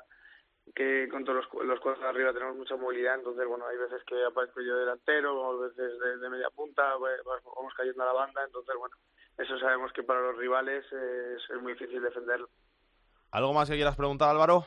[0.76, 4.04] que con todos los, los cuadros de arriba tenemos mucha movilidad, entonces, bueno, hay veces
[4.06, 8.76] que aparezco yo delantero, o veces de, media punta, vamos cayendo a la banda, entonces,
[8.78, 8.96] bueno,
[9.38, 12.50] eso sabemos que para los rivales es, es muy difícil defenderlo.
[13.32, 14.66] ¿Algo más que quieras preguntar, Álvaro?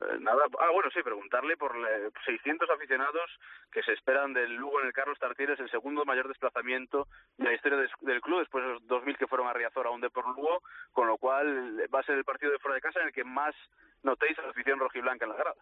[0.00, 3.30] Eh, nada, ah, bueno, sí, preguntarle por eh, 600 aficionados
[3.72, 7.54] que se esperan del Lugo en el Carlos Tartieres, el segundo mayor desplazamiento de la
[7.54, 10.26] historia de, del club, después de los 2.000 que fueron a Riazor a un por
[10.28, 13.12] Lugo, con lo cual va a ser el partido de fuera de casa en el
[13.12, 13.54] que más
[14.02, 15.56] notéis a la afición rojiblanca en la grada.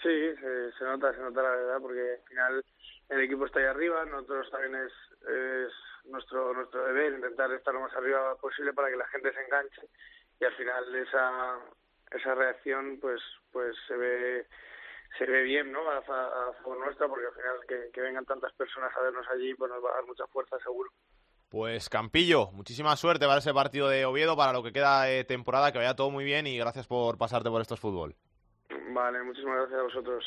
[0.00, 2.64] Sí, se, se nota, se nota la verdad, porque al final
[3.08, 4.92] el equipo está ahí arriba, nosotros también es,
[5.28, 5.72] es
[6.04, 9.82] nuestro nuestro deber intentar estar lo más arriba posible para que la gente se enganche
[10.40, 11.58] y al final esa
[12.14, 13.20] esa reacción pues
[13.52, 14.46] pues se ve
[15.18, 18.24] se ve bien no a, a, a favor nuestra porque al final que, que, vengan
[18.24, 20.90] tantas personas a vernos allí pues nos va a dar mucha fuerza seguro
[21.50, 25.70] pues Campillo, muchísima suerte para ese partido de Oviedo, para lo que queda de temporada,
[25.70, 28.16] que vaya todo muy bien y gracias por pasarte por estos fútbol.
[28.88, 30.24] Vale, muchísimas gracias a vosotros.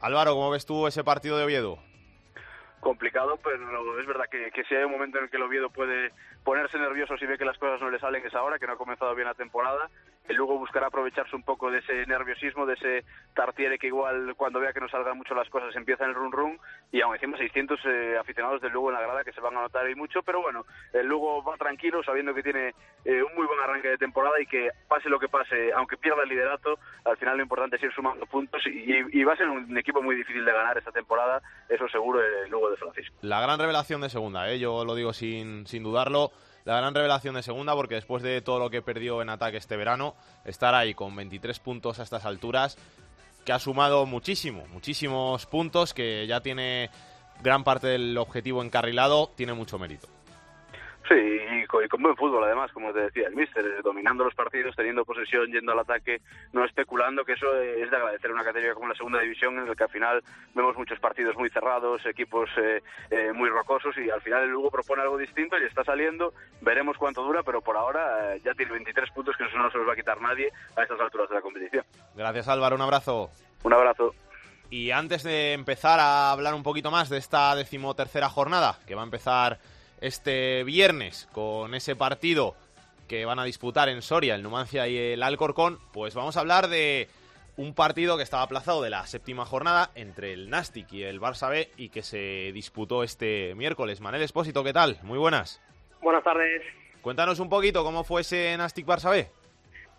[0.00, 1.78] Álvaro, ¿cómo ves tú ese partido de Oviedo?
[2.86, 5.70] complicado, pero es verdad que, que si hay un momento en el que el Oviedo
[5.70, 6.12] puede
[6.44, 8.78] ponerse nervioso si ve que las cosas no le salen es ahora, que no ha
[8.78, 9.90] comenzado bien la temporada.
[10.28, 14.60] Y luego buscará aprovecharse un poco de ese nerviosismo, de ese tartiere que igual cuando
[14.60, 16.58] vea que no salgan mucho las cosas empieza en el run run
[16.92, 19.62] y aún encima 600 eh, aficionados del Lugo en la grada que se van a
[19.62, 23.46] notar ahí mucho, pero bueno, el Lugo va tranquilo sabiendo que tiene eh, un muy
[23.46, 27.16] buen arranque de temporada y que pase lo que pase, aunque pierda el liderato, al
[27.16, 30.16] final lo importante es ir sumando puntos y, y va a ser un equipo muy
[30.16, 33.14] difícil de ganar esta temporada, eso seguro el Lugo de Francisco.
[33.22, 34.58] La gran revelación de segunda, ¿eh?
[34.58, 36.30] yo lo digo sin, sin dudarlo
[36.66, 39.76] la gran revelación de segunda, porque después de todo lo que perdió en ataque este
[39.76, 42.76] verano, estar ahí con 23 puntos a estas alturas,
[43.44, 46.90] que ha sumado muchísimo, muchísimos puntos, que ya tiene
[47.40, 50.15] gran parte del objetivo encarrilado, tiene mucho mérito.
[51.08, 54.74] Sí, y con, buen fútbol además, como te decía el míster, eh, dominando los partidos,
[54.74, 56.20] teniendo posesión, yendo al ataque,
[56.52, 59.74] no especulando, que eso es de agradecer una categoría como la segunda división en la
[59.76, 60.22] que al final
[60.54, 64.70] vemos muchos partidos muy cerrados, equipos eh, eh, muy rocosos y al final el Lugo
[64.70, 69.10] propone algo distinto y está saliendo, veremos cuánto dura, pero por ahora ya tiene 23
[69.12, 71.40] puntos que eso no se los va a quitar nadie a estas alturas de la
[71.40, 71.84] competición.
[72.16, 73.30] Gracias Álvaro, un abrazo.
[73.62, 74.12] Un abrazo.
[74.70, 79.02] Y antes de empezar a hablar un poquito más de esta decimotercera jornada, que va
[79.02, 79.60] a empezar
[80.00, 82.54] este viernes con ese partido
[83.08, 86.68] que van a disputar en Soria, el Numancia y el Alcorcón, pues vamos a hablar
[86.68, 87.08] de
[87.56, 91.48] un partido que estaba aplazado de la séptima jornada entre el Nastic y el Barça
[91.48, 94.00] B y que se disputó este miércoles.
[94.00, 94.98] Manel Espósito, ¿qué tal?
[95.02, 95.62] Muy buenas.
[96.02, 96.62] Buenas tardes.
[97.00, 99.28] Cuéntanos un poquito cómo fue ese Nastic Barça B.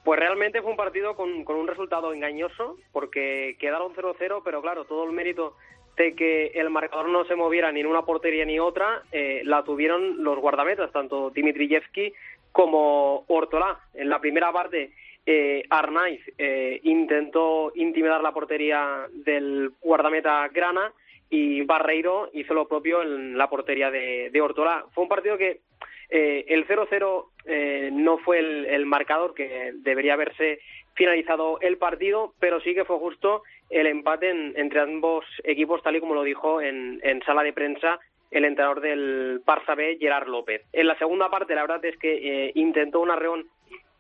[0.04, 4.86] Pues realmente fue un partido con, con un resultado engañoso porque quedaron 0-0, pero claro,
[4.86, 5.56] todo el mérito
[5.98, 9.64] de que el marcador no se moviera ni en una portería ni otra, eh, la
[9.64, 12.14] tuvieron los guardametas, tanto Dimitrievski
[12.52, 13.80] como Ortolá.
[13.96, 14.92] En la primera parte,
[15.26, 20.94] eh, Arnaiz eh, intentó intimidar la portería del guardameta Grana
[21.30, 24.86] y Barreiro hizo lo propio en la portería de, de Ortolá.
[24.94, 25.62] Fue un partido que
[26.10, 30.60] eh, el 0-0 eh, no fue el, el, marcador que debería haberse
[30.96, 36.00] finalizado el partido, pero sí que fue justo el empate entre ambos equipos, tal y
[36.00, 38.00] como lo dijo en, en sala de prensa
[38.32, 40.62] el entrenador del Barça B, Gerard López.
[40.74, 43.48] En la segunda parte, la verdad es que eh, intentó un arreón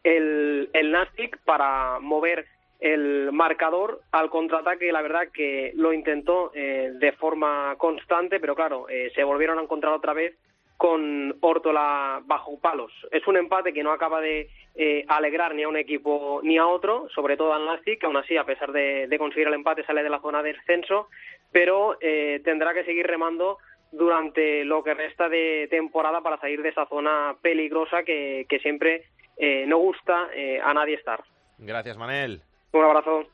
[0.04, 2.46] el, el Nastic para mover
[2.80, 8.88] el marcador al contraataque, la verdad que lo intentó eh, de forma constante, pero claro,
[8.90, 10.36] eh, se volvieron a encontrar otra vez
[10.78, 12.92] con Ortola bajo palos.
[13.12, 16.68] Es un empate que no acaba de eh, alegrar ni a un equipo ni a
[16.68, 19.84] otro, sobre todo al Nastic, que aún así, a pesar de, de, conseguir el empate,
[19.84, 21.10] sale de la zona de descenso,
[21.52, 23.58] pero eh, tendrá que seguir remando
[23.92, 29.06] durante lo que resta de temporada para salir de esa zona peligrosa que, que siempre
[29.38, 30.30] eh, no gusta
[30.64, 31.24] a nadie estar.
[31.58, 32.42] Gracias, Manel.
[32.74, 33.26] Un abrazo.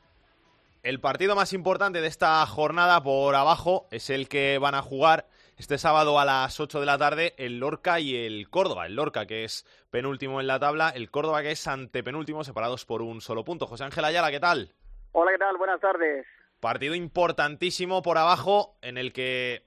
[0.82, 5.26] El partido más importante de esta jornada por abajo es el que van a jugar
[5.56, 8.86] este sábado a las 8 de la tarde el Lorca y el Córdoba.
[8.86, 13.02] El Lorca que es penúltimo en la tabla, el Córdoba que es antepenúltimo, separados por
[13.02, 13.66] un solo punto.
[13.66, 14.72] José Ángel Ayala, ¿qué tal?
[15.12, 15.56] Hola, ¿qué tal?
[15.56, 16.26] Buenas tardes.
[16.60, 19.66] Partido importantísimo por abajo en el que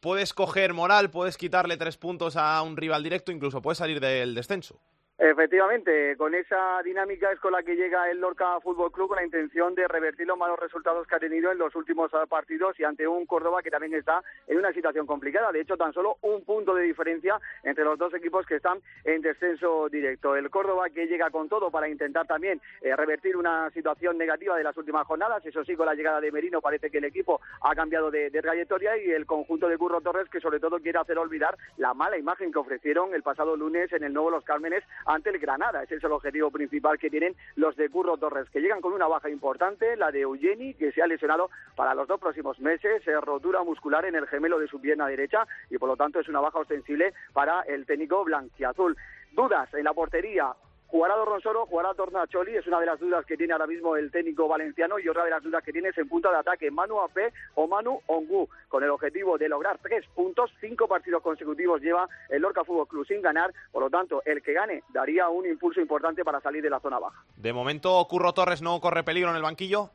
[0.00, 4.34] puedes coger moral, puedes quitarle tres puntos a un rival directo, incluso puedes salir del
[4.34, 4.80] descenso.
[5.22, 9.24] Efectivamente, con esa dinámica es con la que llega el Lorca Fútbol Club con la
[9.24, 13.06] intención de revertir los malos resultados que ha tenido en los últimos partidos y ante
[13.06, 15.52] un Córdoba que también está en una situación complicada.
[15.52, 19.20] De hecho, tan solo un punto de diferencia entre los dos equipos que están en
[19.20, 20.36] descenso directo.
[20.36, 24.64] El Córdoba que llega con todo para intentar también eh, revertir una situación negativa de
[24.64, 25.44] las últimas jornadas.
[25.44, 28.40] Eso sí, con la llegada de Merino parece que el equipo ha cambiado de, de
[28.40, 32.16] trayectoria y el conjunto de Curro Torres que sobre todo quiere hacer olvidar la mala
[32.16, 34.82] imagen que ofrecieron el pasado lunes en el Nuevo Los Cármenes
[35.14, 35.82] ante el Granada.
[35.82, 39.06] Ese es el objetivo principal que tienen los de Curro Torres, que llegan con una
[39.06, 43.20] baja importante, la de Eugeni, que se ha lesionado para los dos próximos meses, eh,
[43.20, 46.40] rotura muscular en el gemelo de su pierna derecha y por lo tanto es una
[46.40, 48.96] baja ostensible para el técnico blanquiazul.
[49.32, 50.54] Dudas en la portería,
[50.90, 51.66] ¿Jugará Dorronsoro?
[51.66, 52.56] ¿Jugará Tornacholi?
[52.56, 55.30] Es una de las dudas que tiene ahora mismo el técnico valenciano y otra de
[55.30, 58.82] las dudas que tiene es en punta de ataque Manu Ape o Manu Ongu, con
[58.82, 63.22] el objetivo de lograr tres puntos, cinco partidos consecutivos lleva el Lorca Fútbol Club sin
[63.22, 66.80] ganar, por lo tanto, el que gane daría un impulso importante para salir de la
[66.80, 67.24] zona baja.
[67.36, 69.90] De momento, Curro Torres no corre peligro en el banquillo.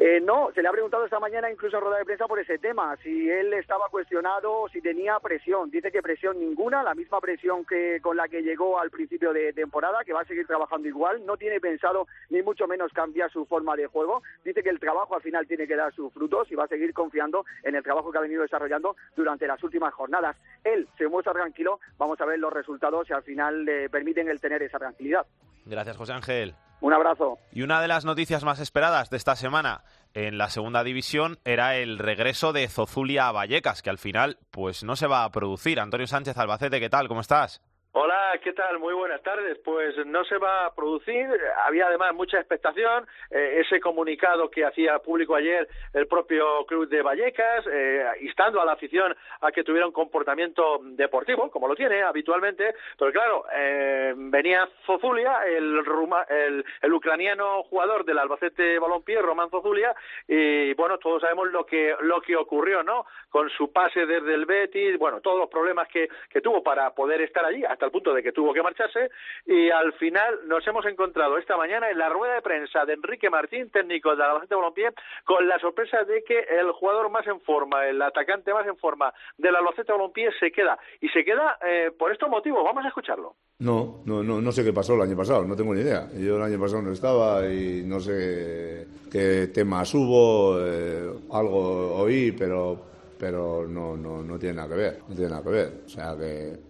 [0.00, 2.56] Eh, no, se le ha preguntado esta mañana incluso en rueda de prensa por ese
[2.58, 5.72] tema, si él estaba cuestionado, si tenía presión.
[5.72, 9.52] Dice que presión ninguna, la misma presión que con la que llegó al principio de
[9.52, 11.26] temporada, que va a seguir trabajando igual.
[11.26, 14.22] No tiene pensado ni mucho menos cambiar su forma de juego.
[14.44, 16.94] Dice que el trabajo al final tiene que dar sus frutos y va a seguir
[16.94, 20.36] confiando en el trabajo que ha venido desarrollando durante las últimas jornadas.
[20.62, 24.40] Él se muestra tranquilo, vamos a ver los resultados y al final le permiten el
[24.40, 25.26] tener esa tranquilidad.
[25.66, 26.54] Gracias, José Ángel.
[26.80, 27.38] Un abrazo.
[27.52, 29.82] Y una de las noticias más esperadas de esta semana
[30.14, 34.84] en la segunda división era el regreso de Zozulia a Vallecas, que al final pues
[34.84, 35.80] no se va a producir.
[35.80, 37.08] Antonio Sánchez Albacete, ¿qué tal?
[37.08, 37.60] ¿Cómo estás?
[38.00, 38.78] Hola, ¿qué tal?
[38.78, 39.58] Muy buenas tardes.
[39.64, 41.28] Pues no se va a producir.
[41.66, 43.04] Había además mucha expectación.
[43.28, 48.64] Eh, ese comunicado que hacía público ayer el propio club de Vallecas, eh, instando a
[48.64, 52.72] la afición a que tuviera un comportamiento deportivo, como lo tiene habitualmente.
[52.96, 59.50] Pero claro, eh, venía Zozulia, el, ruma, el, el, ucraniano jugador del Albacete Balompié, Román
[59.50, 59.92] Zozulia,
[60.28, 63.06] y bueno, todos sabemos lo que, lo que ocurrió, ¿no?
[63.28, 67.22] Con su pase desde el Betis, bueno, todos los problemas que, que tuvo para poder
[67.22, 69.10] estar allí hasta el punto de que tuvo que marcharse
[69.46, 73.30] y al final nos hemos encontrado esta mañana en la rueda de prensa de Enrique
[73.30, 74.90] Martín, técnico de Albacete Balompié,
[75.24, 79.12] con la sorpresa de que el jugador más en forma, el atacante más en forma
[79.36, 82.62] del Albacete Balompié se queda y se queda eh, por estos motivos.
[82.62, 83.34] Vamos a escucharlo.
[83.60, 86.08] No, no, no, no sé qué pasó el año pasado, no tengo ni idea.
[86.12, 92.32] Yo el año pasado no estaba y no sé qué temas hubo, eh, algo oí,
[92.32, 92.78] pero,
[93.18, 95.72] pero no, no, no tiene nada que ver, no tiene nada que ver.
[95.86, 96.67] O sea que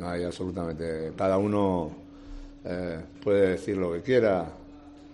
[0.00, 1.12] no hay absolutamente.
[1.16, 1.90] Cada uno
[2.64, 4.46] eh, puede decir lo que quiera.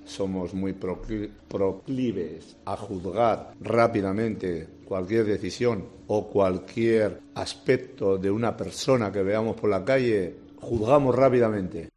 [0.05, 9.11] Somos muy procli- proclives a juzgar rápidamente cualquier decisión o cualquier aspecto de una persona
[9.11, 11.88] que veamos por la calle, juzgamos rápidamente.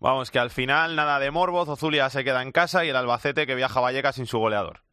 [0.00, 3.46] Vamos, que al final nada de morbo, Zozulia se queda en casa y el Albacete
[3.46, 4.85] que viaja a Vallecas sin su goleador.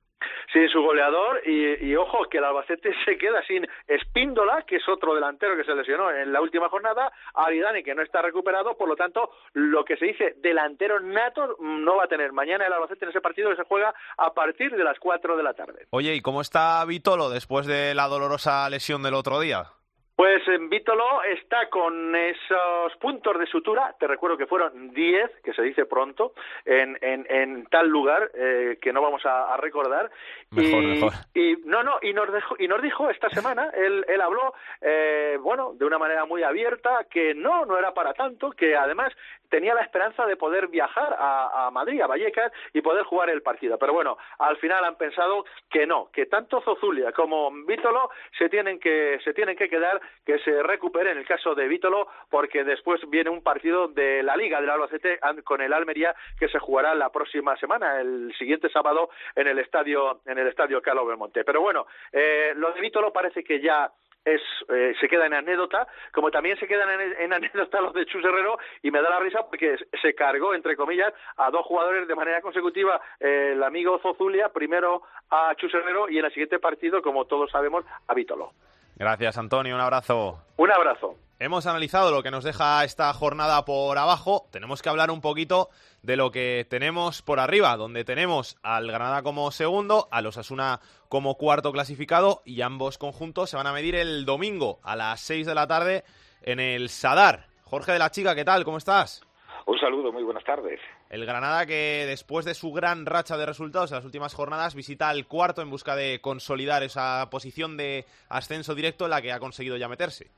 [0.54, 5.16] Sin su goleador y, ojo que el Albacete se queda sin Espíndola, que es otro
[5.16, 8.96] delantero que se lesionó en la última jornada, Aridani que no está recuperado, por lo
[8.96, 13.10] tanto lo que se dice delantero nato no va a tener mañana el Albacete en
[13.10, 15.88] ese partido que se juega a partir de las 4 de la tarde.
[15.90, 19.66] Oye, ¿y cómo está Vitolo después de la dolorosa lesión del otro día?
[20.16, 25.64] Pues Vítolo está con esos puntos de sutura, te recuerdo que fueron 10, que se
[25.64, 26.34] dice pronto,
[26.66, 30.12] en, en, en tal lugar eh, que no vamos a, a recordar.
[30.52, 31.12] Mejor, y, mejor.
[31.34, 35.38] y no, no, y nos, dejó, y nos dijo esta semana, él, él habló, eh,
[35.42, 39.12] bueno, de una manera muy abierta, que no, no era para tanto, que además
[39.50, 43.42] tenía la esperanza de poder viajar a, a Madrid, a Vallecas, y poder jugar el
[43.42, 43.78] partido.
[43.78, 48.80] Pero bueno, al final han pensado que no, que tanto Zozulia como Vítolo se tienen
[48.80, 53.02] que, se tienen que quedar, que se recupere en el caso de Vítolo, porque después
[53.10, 57.10] viene un partido de la Liga del Albacete con el Almería que se jugará la
[57.10, 61.44] próxima semana, el siguiente sábado, en el estadio, en el estadio Carlos Belmonte.
[61.44, 63.92] Pero bueno, eh, lo de Vítolo parece que ya
[64.26, 66.90] es, eh, se queda en anécdota, como también se quedan
[67.20, 70.76] en, anécdota los de Chus Herrero, y me da la risa porque se cargó, entre
[70.76, 76.20] comillas, a dos jugadores de manera consecutiva, el amigo Zozulia, primero a Chus Herrero y
[76.20, 78.52] en el siguiente partido, como todos sabemos, a Vítolo.
[78.96, 79.76] Gracias, Antonio.
[79.76, 80.40] Un abrazo.
[80.58, 81.16] Un abrazo.
[81.40, 84.46] Hemos analizado lo que nos deja esta jornada por abajo.
[84.52, 85.70] Tenemos que hablar un poquito
[86.02, 90.80] de lo que tenemos por arriba, donde tenemos al Granada como segundo, a los Asuna
[91.10, 95.46] como cuarto clasificado y ambos conjuntos se van a medir el domingo a las 6
[95.46, 96.04] de la tarde
[96.44, 97.48] en el Sadar.
[97.64, 98.64] Jorge de la Chica, ¿qué tal?
[98.64, 99.22] ¿Cómo estás?
[99.66, 100.80] Un saludo, muy buenas tardes.
[101.14, 105.10] El Granada que después de su gran racha de resultados en las últimas jornadas visita
[105.10, 109.38] al cuarto en busca de consolidar esa posición de ascenso directo en la que ha
[109.38, 110.32] conseguido ya meterse.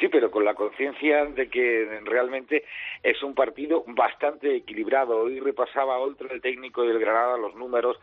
[0.00, 2.64] Sí, pero con la conciencia de que realmente
[3.02, 5.18] es un partido bastante equilibrado.
[5.18, 7.98] Hoy repasaba Oltra, el técnico del Granada, los números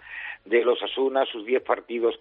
[0.46, 2.20] de los Asuna, sus 10 partidos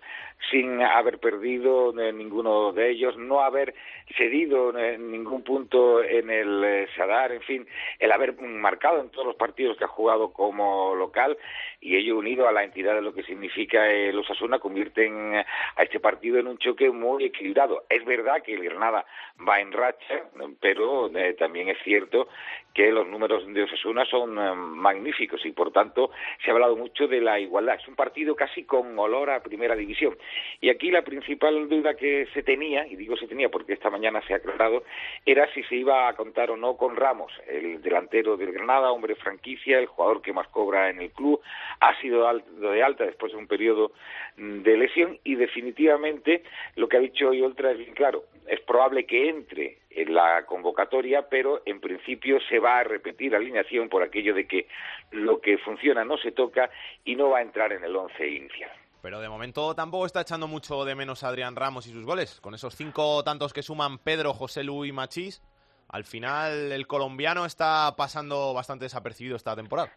[0.50, 3.74] sin haber perdido eh, ninguno de ellos, no haber
[4.16, 7.66] cedido en ningún punto en el eh, Sadar, en fin,
[7.98, 11.36] el haber marcado en todos los partidos que ha jugado como local
[11.80, 15.82] y ello unido a la entidad de lo que significa eh, los Asuna convierten a
[15.82, 17.84] este partido en un choque muy equilibrado.
[17.88, 19.04] Es verdad que el Granada
[19.46, 20.24] va en racha,
[20.60, 22.28] pero eh, también es cierto
[22.74, 26.10] que los números de Osasuna son eh, magníficos y por tanto
[26.44, 27.76] se ha hablado mucho de la igualdad.
[27.80, 27.96] Es un
[28.36, 30.16] casi con olor a primera división.
[30.60, 34.20] Y aquí la principal duda que se tenía, y digo se tenía porque esta mañana
[34.26, 34.84] se ha aclarado,
[35.24, 39.14] era si se iba a contar o no con Ramos, el delantero del Granada, hombre
[39.14, 41.40] franquicia, el jugador que más cobra en el club,
[41.80, 43.92] ha sido de alta después de un periodo
[44.36, 46.42] de lesión y definitivamente
[46.76, 50.44] lo que ha dicho hoy Oltra es bien claro, es probable que entre en la
[50.46, 54.68] convocatoria, pero en principio se va a repetir la alineación por aquello de que
[55.10, 56.70] lo que funciona no se toca
[57.04, 58.70] y no va a entrar en el once inicial.
[59.02, 62.40] Pero de momento tampoco está echando mucho de menos Adrián Ramos y sus goles.
[62.40, 65.42] Con esos cinco tantos que suman Pedro, José Lu y Machís,
[65.88, 69.96] al final el colombiano está pasando bastante desapercibido esta temporada.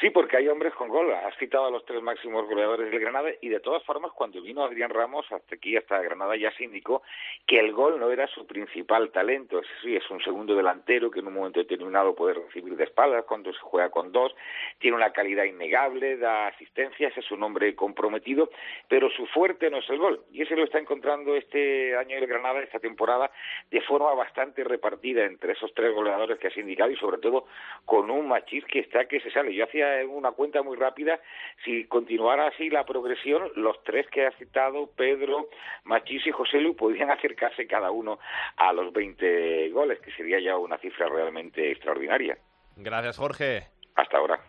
[0.00, 1.12] Sí, porque hay hombres con gol.
[1.12, 4.64] Has citado a los tres máximos goleadores del Granada y de todas formas cuando vino
[4.64, 7.02] Adrián Ramos hasta aquí, hasta Granada, ya se indicó
[7.46, 9.60] que el gol no era su principal talento.
[9.82, 13.52] Sí, es un segundo delantero que en un momento determinado puede recibir de espaldas cuando
[13.52, 14.34] se juega con dos.
[14.78, 18.50] Tiene una calidad innegable, da asistencias, es un hombre comprometido,
[18.88, 20.24] pero su fuerte no es el gol.
[20.32, 23.30] Y ese lo está encontrando este año el Granada, esta temporada,
[23.70, 27.46] de forma bastante repartida entre esos tres goleadores que has indicado y sobre todo
[27.84, 29.54] con un machis que está que se sale.
[29.54, 31.20] Yo hacía una cuenta muy rápida,
[31.64, 35.48] si continuara así la progresión, los tres que ha citado, Pedro,
[35.84, 38.18] Machís y José Lu, podrían acercarse cada uno
[38.56, 42.36] a los 20 goles, que sería ya una cifra realmente extraordinaria.
[42.76, 43.68] Gracias, Jorge.
[43.94, 44.40] Hasta ahora.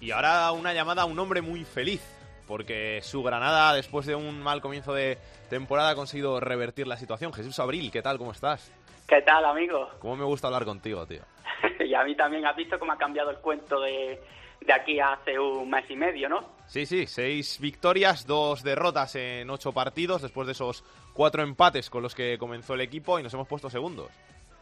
[0.00, 2.02] Y ahora una llamada a un hombre muy feliz.
[2.46, 5.16] porque su Granada, después de un mal comienzo de
[5.48, 7.32] temporada, ha conseguido revertir la situación.
[7.32, 8.18] Jesús Abril, ¿qué tal?
[8.18, 8.70] ¿Cómo estás?
[9.08, 9.88] ¿Qué tal, amigo?
[9.98, 11.22] ¿Cómo me gusta hablar contigo, tío?
[11.80, 12.46] y a mí también.
[12.46, 14.20] ¿Has visto cómo ha cambiado el cuento de,
[14.66, 16.54] de aquí a hace un mes y medio, no?
[16.66, 22.02] Sí, sí, seis victorias, dos derrotas en ocho partidos, después de esos cuatro empates con
[22.02, 24.10] los que comenzó el equipo y nos hemos puesto segundos.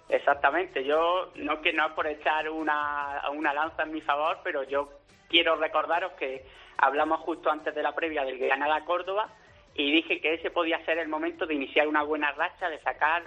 [0.08, 4.64] Exactamente, yo no que no es por echar una, una lanza en mi favor, pero
[4.64, 4.90] yo
[5.28, 6.44] quiero recordaros que
[6.76, 9.28] hablamos justo antes de la previa del Granada Córdoba
[9.74, 13.22] y dije que ese podía ser el momento de iniciar una buena racha, de sacar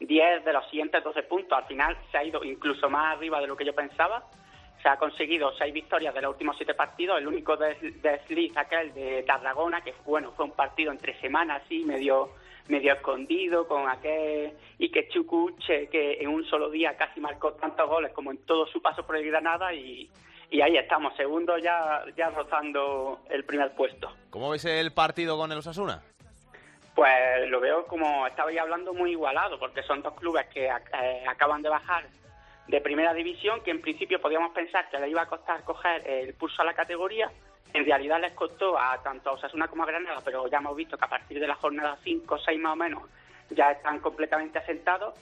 [0.00, 1.56] 10 de los siguientes 12 puntos.
[1.56, 4.24] Al final se ha ido incluso más arriba de lo que yo pensaba.
[4.82, 7.18] Se ha conseguido seis victorias de los últimos siete partidos.
[7.18, 12.30] El único desliz aquel de Tarragona, que bueno, fue un partido entre semanas así, medio
[12.68, 18.12] medio escondido, con aquel Ike Chucuche que en un solo día casi marcó tantos goles
[18.12, 20.08] como en todo su paso por el Granada y,
[20.50, 24.12] y ahí estamos, segundo ya, ya rozando el primer puesto.
[24.30, 26.02] ¿Cómo ves el partido con el Osasuna?
[26.94, 31.62] Pues lo veo como estabais hablando muy igualado, porque son dos clubes que eh, acaban
[31.62, 32.04] de bajar
[32.68, 36.34] de primera división, que en principio podíamos pensar que le iba a costar coger el
[36.34, 37.30] pulso a la categoría.
[37.72, 40.96] En realidad les costó a tanto a Osasuna como a Granada, pero ya hemos visto
[40.96, 43.02] que a partir de la jornada 5 o 6 más o menos
[43.50, 45.14] ya están completamente asentados.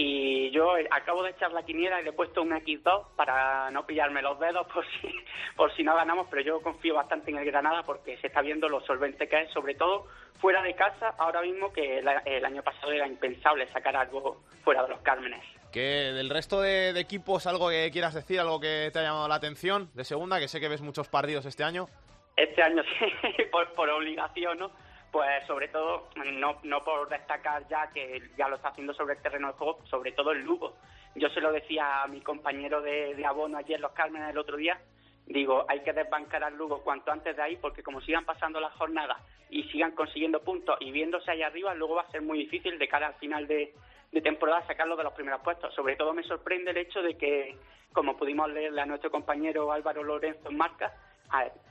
[0.00, 3.84] Y yo acabo de echar la quiniela y le he puesto un X2 para no
[3.84, 5.12] pillarme los dedos por si,
[5.56, 8.68] por si no ganamos, pero yo confío bastante en el Granada porque se está viendo
[8.68, 10.06] lo solvente que es, sobre todo
[10.40, 14.90] fuera de casa, ahora mismo que el año pasado era impensable sacar algo fuera de
[14.90, 15.57] los Cármenes.
[15.72, 19.34] Que del resto de, equipos, algo que quieras decir, algo que te ha llamado la
[19.34, 21.88] atención de segunda, que sé que ves muchos partidos este año.
[22.36, 24.70] Este año sí, por, obligación, ¿no?
[25.12, 29.22] Pues sobre todo, no, no por destacar ya que ya lo está haciendo sobre el
[29.22, 30.74] terreno de juego, sobre todo el Lugo.
[31.14, 34.80] Yo se lo decía a mi compañero de, abono ayer Los Cármenes el otro día,
[35.26, 38.72] digo, hay que desbancar al Lugo cuanto antes de ahí, porque como sigan pasando las
[38.74, 39.18] jornadas
[39.50, 42.88] y sigan consiguiendo puntos y viéndose ahí arriba, luego va a ser muy difícil de
[42.88, 43.74] cara al final de,
[44.12, 45.74] de temporada sacarlo de los primeros puestos.
[45.74, 47.56] Sobre todo me sorprende el hecho de que,
[47.92, 50.92] como pudimos leerle a nuestro compañero Álvaro Lorenzo en marca,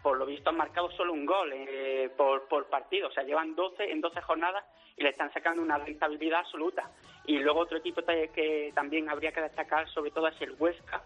[0.04, 3.08] por lo visto han marcado solo un gol eh, por, por partido.
[3.08, 4.64] O sea, llevan 12 en 12 jornadas
[4.96, 6.90] y le están sacando una rentabilidad absoluta.
[7.26, 11.02] Y luego otro equipo que también habría que destacar, sobre todo, es el Huesca,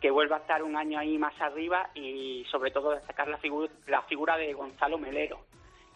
[0.00, 3.72] que vuelve a estar un año ahí más arriba y sobre todo destacar la, figura
[3.86, 5.40] la figura de Gonzalo Melero,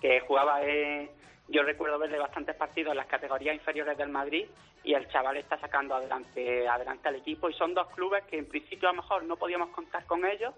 [0.01, 1.11] que jugaba, eh,
[1.49, 4.47] yo recuerdo verle bastantes partidos en las categorías inferiores del Madrid
[4.83, 8.49] y el chaval está sacando adelante, adelante al equipo y son dos clubes que en
[8.49, 10.55] principio a lo mejor no podíamos contar con ellos,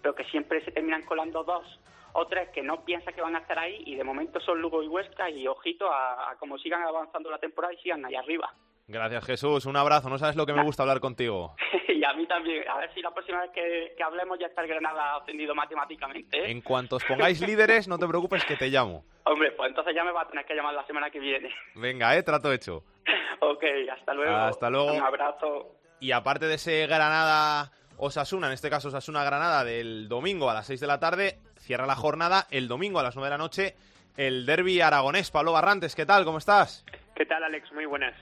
[0.00, 1.80] pero que siempre se terminan colando dos
[2.12, 4.82] o tres que no piensan que van a estar ahí y de momento son Lugo
[4.82, 8.52] y Huesca y ojito a, a como sigan avanzando la temporada y sigan ahí arriba.
[8.88, 11.56] Gracias Jesús, un abrazo, no sabes lo que me gusta hablar contigo.
[11.88, 14.68] y a mí también, a ver si la próxima vez que, hablemos ya está el
[14.68, 16.38] Granada ascendido matemáticamente.
[16.38, 16.52] ¿eh?
[16.52, 19.04] En cuanto os pongáis líderes, no te preocupes que te llamo.
[19.24, 21.50] Hombre, pues entonces ya me va a tener que llamar la semana que viene.
[21.74, 22.84] Venga, eh, trato hecho.
[23.40, 24.36] ok, hasta luego.
[24.36, 24.92] Hasta luego.
[24.92, 25.76] Un abrazo.
[26.00, 30.66] Y aparte de ese Granada Osasuna, en este caso Osasuna Granada del domingo a las
[30.66, 33.76] 6 de la tarde, cierra la jornada el domingo a las 9 de la noche
[34.16, 35.30] el derby aragonés.
[35.30, 36.24] Pablo Barrantes, ¿qué tal?
[36.24, 36.84] ¿Cómo estás?
[37.14, 37.72] ¿Qué tal, Alex?
[37.72, 38.14] Muy buenas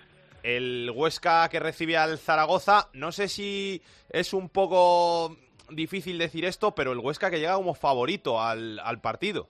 [0.45, 2.91] el Huesca que recibe al Zaragoza.
[2.93, 5.37] No sé si es un poco
[5.71, 9.49] difícil decir esto, pero el Huesca que llega como favorito al, al partido.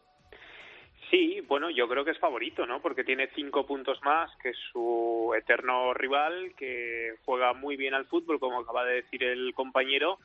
[1.15, 2.83] Sí, bueno, yo creo que es favorito, ¿no?
[2.83, 8.41] Porque tiene cinco puntos más que su eterno rival, que juega muy bien al fútbol,
[8.41, 10.19] como acaba de decir el compañero,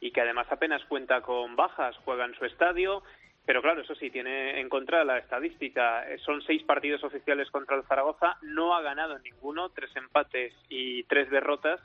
[0.00, 3.02] y que además apenas cuenta con bajas, juega en su estadio
[3.46, 6.10] pero claro, eso sí, tiene en contra la estadística.
[6.10, 11.04] Eh, son seis partidos oficiales contra el Zaragoza, no ha ganado ninguno, tres empates y
[11.04, 11.80] tres derrotas.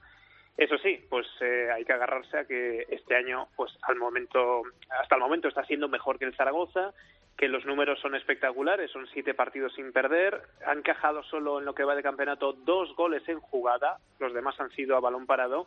[0.55, 4.63] Eso sí, pues eh, hay que agarrarse a que este año, pues al momento,
[5.01, 6.93] hasta el momento está siendo mejor que el Zaragoza,
[7.39, 11.73] que los números son espectaculares, son siete partidos sin perder, han cajado solo en lo
[11.73, 15.65] que va de campeonato dos goles en jugada, los demás han sido a balón parado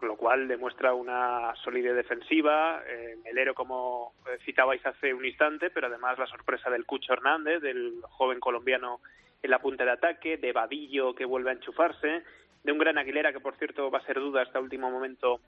[0.00, 6.18] lo cual demuestra una solidez defensiva, eh, Melero como citabais hace un instante, pero además
[6.18, 9.00] la sorpresa del Cucho Hernández, del joven colombiano
[9.42, 12.24] en la punta de ataque, de Vadillo que vuelve a enchufarse,
[12.64, 15.40] de un gran Aguilera que por cierto va a ser duda hasta último momento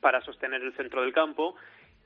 [0.00, 1.56] para sostener el centro del campo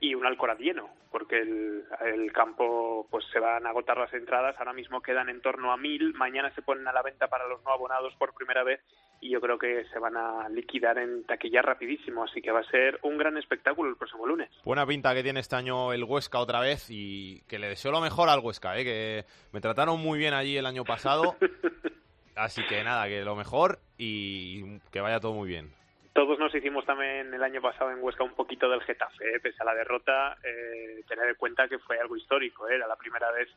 [0.05, 4.55] y un Alcoraz lleno, porque el, el, campo pues se van a agotar las entradas,
[4.59, 7.63] ahora mismo quedan en torno a mil, mañana se ponen a la venta para los
[7.65, 8.81] no abonados por primera vez
[9.23, 12.71] y yo creo que se van a liquidar en taquilla rapidísimo, así que va a
[12.71, 14.51] ser un gran espectáculo el próximo lunes.
[14.65, 18.03] Buena pinta que tiene este año el Huesca otra vez y que le deseo lo
[18.03, 18.85] mejor al Huesca, ¿eh?
[18.85, 21.37] que me trataron muy bien allí el año pasado,
[22.37, 25.73] así que nada, que lo mejor y que vaya todo muy bien.
[26.15, 29.41] Todos nos hicimos también el año pasado en Huesca un poquito del Getafe, ¿eh?
[29.41, 32.77] pese a la derrota, eh, tener en cuenta que fue algo histórico, ¿eh?
[32.77, 33.49] era la primera vez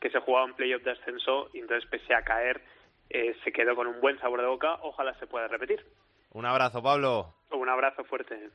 [0.00, 2.60] que se jugaba un playoff de ascenso y entonces pese a caer
[3.10, 5.84] eh, se quedó con un buen sabor de boca, ojalá se pueda repetir.
[6.30, 7.34] Un abrazo, Pablo.
[7.50, 8.48] Un abrazo fuerte.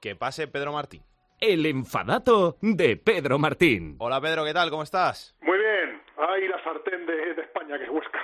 [0.00, 1.02] Que pase Pedro Martín.
[1.40, 3.96] El enfadato de Pedro Martín.
[3.98, 4.70] Hola Pedro, ¿qué tal?
[4.70, 5.36] ¿Cómo estás?
[5.40, 6.00] Muy bien.
[6.16, 8.20] Ay, la sartén de, de España, que es Huesca.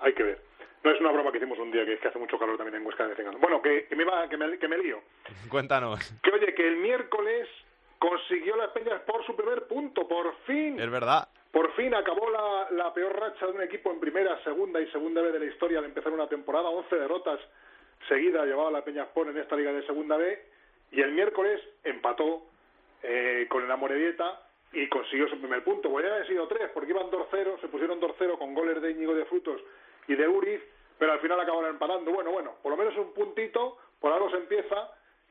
[0.00, 0.55] Hay que ver.
[0.86, 2.76] No es una broma que hicimos un día, que es que hace mucho calor también
[2.80, 3.40] en Huesca de cuando.
[3.40, 5.00] Bueno, que, que me va, que me, que me lío.
[5.50, 5.98] Cuéntanos.
[6.22, 7.48] Que oye, que el miércoles
[7.98, 10.78] consiguió las Peñas por su primer punto, por fin.
[10.78, 11.26] Es verdad.
[11.50, 15.22] Por fin acabó la, la peor racha de un equipo en primera, segunda y segunda
[15.22, 16.68] vez de la historia al empezar una temporada.
[16.68, 17.40] 11 derrotas
[18.06, 20.40] seguidas llevaba la Peña Sport en esta liga de segunda B.
[20.92, 22.44] Y el miércoles empató
[23.02, 24.40] eh, con el Amorebieta
[24.72, 25.90] y consiguió su primer punto.
[25.90, 29.24] Podrían haber sido tres, porque iban 2-0, se pusieron 2-0 con goles de Íñigo de
[29.24, 29.60] Frutos
[30.08, 30.60] y de Uriz,
[30.98, 32.12] pero al final acabaron empatando.
[32.12, 34.90] Bueno, bueno, por lo menos un puntito, por algo se empieza,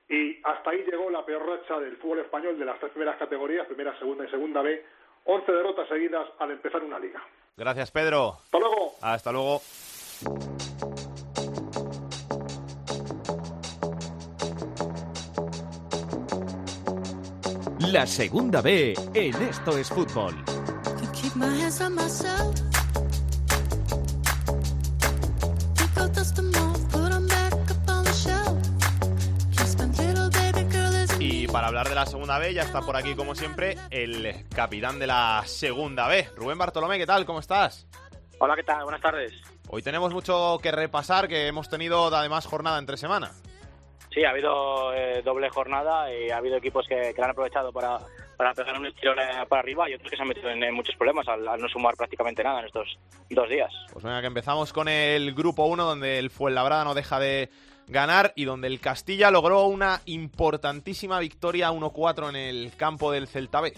[0.09, 3.65] y hasta ahí llegó la peor racha del fútbol español de las tres primeras categorías,
[3.67, 4.85] primera, segunda y segunda B.
[5.25, 7.21] 11 derrotas seguidas al empezar una liga.
[7.57, 8.37] Gracias, Pedro.
[8.43, 8.95] Hasta luego.
[9.01, 9.61] Hasta luego.
[17.91, 20.35] La segunda B en Esto es Fútbol.
[31.55, 35.07] Para hablar de la segunda B ya está por aquí, como siempre, el capitán de
[35.07, 36.97] la segunda B, Rubén Bartolomé.
[36.97, 37.25] ¿Qué tal?
[37.25, 37.87] ¿Cómo estás?
[38.39, 38.83] Hola, ¿qué tal?
[38.83, 39.31] Buenas tardes.
[39.69, 43.31] Hoy tenemos mucho que repasar, que hemos tenido además jornada entre semana.
[44.13, 47.71] Sí, ha habido eh, doble jornada y ha habido equipos que, que la han aprovechado
[47.71, 47.99] para,
[48.35, 50.73] para pegar un estirón eh, para arriba y otros que se han metido en, en
[50.73, 52.99] muchos problemas al, al no sumar prácticamente nada en estos
[53.29, 53.71] dos días.
[53.93, 57.49] Pues venga, que empezamos con el grupo 1, donde el Fuenlabrada no deja de
[57.87, 63.61] ganar y donde el Castilla logró una importantísima victoria 1-4 en el campo del Celta
[63.61, 63.73] B.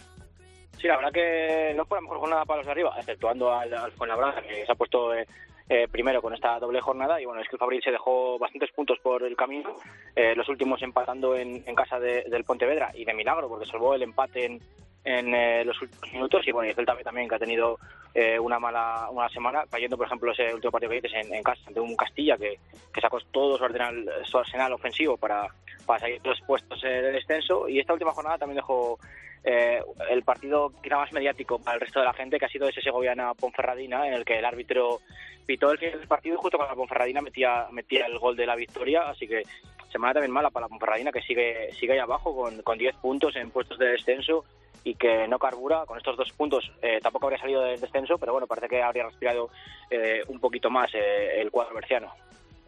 [0.80, 3.74] Sí, la verdad que no fue la mejor jornada para los de arriba, exceptuando al,
[3.74, 5.26] al Fuenlabrada, que se ha puesto eh,
[5.70, 7.20] eh, primero con esta doble jornada.
[7.20, 9.76] Y bueno, es que el Fabril se dejó bastantes puntos por el camino,
[10.16, 14.04] eh, los últimos empatando en, casa de- del Pontevedra y de milagro, porque salvó el
[14.04, 14.62] empate en,
[15.08, 16.46] en eh, los últimos minutos.
[16.46, 17.80] Y bueno, y el Celta también, que ha tenido
[18.14, 21.80] eh, una mala una semana, cayendo, por ejemplo, ese último partido que en, casa, ante
[21.80, 22.60] un Castilla que,
[22.94, 25.48] que sacó todo su arsenal, su arsenal ofensivo para,
[25.86, 27.70] para salir de los puestos eh, de descenso.
[27.70, 29.00] Y esta última jornada también dejó
[29.44, 32.68] eh, el partido quizá más mediático para el resto de la gente, que ha sido
[32.68, 35.00] ese Segoviana-Ponferradina, en el que el árbitro
[35.46, 38.46] pitó el final del partido y justo cuando la Ponferradina metía, metía el gol de
[38.46, 39.44] la victoria, así que
[39.90, 43.36] semana también mala para la Ponferradina, que sigue, sigue ahí abajo con, con 10 puntos
[43.38, 44.44] en puestos de descenso
[44.88, 45.86] y que no carbura.
[45.86, 49.04] Con estos dos puntos eh, tampoco habría salido del descenso, pero bueno, parece que habría
[49.04, 49.50] respirado
[49.90, 52.14] eh, un poquito más eh, el cuadro berciano.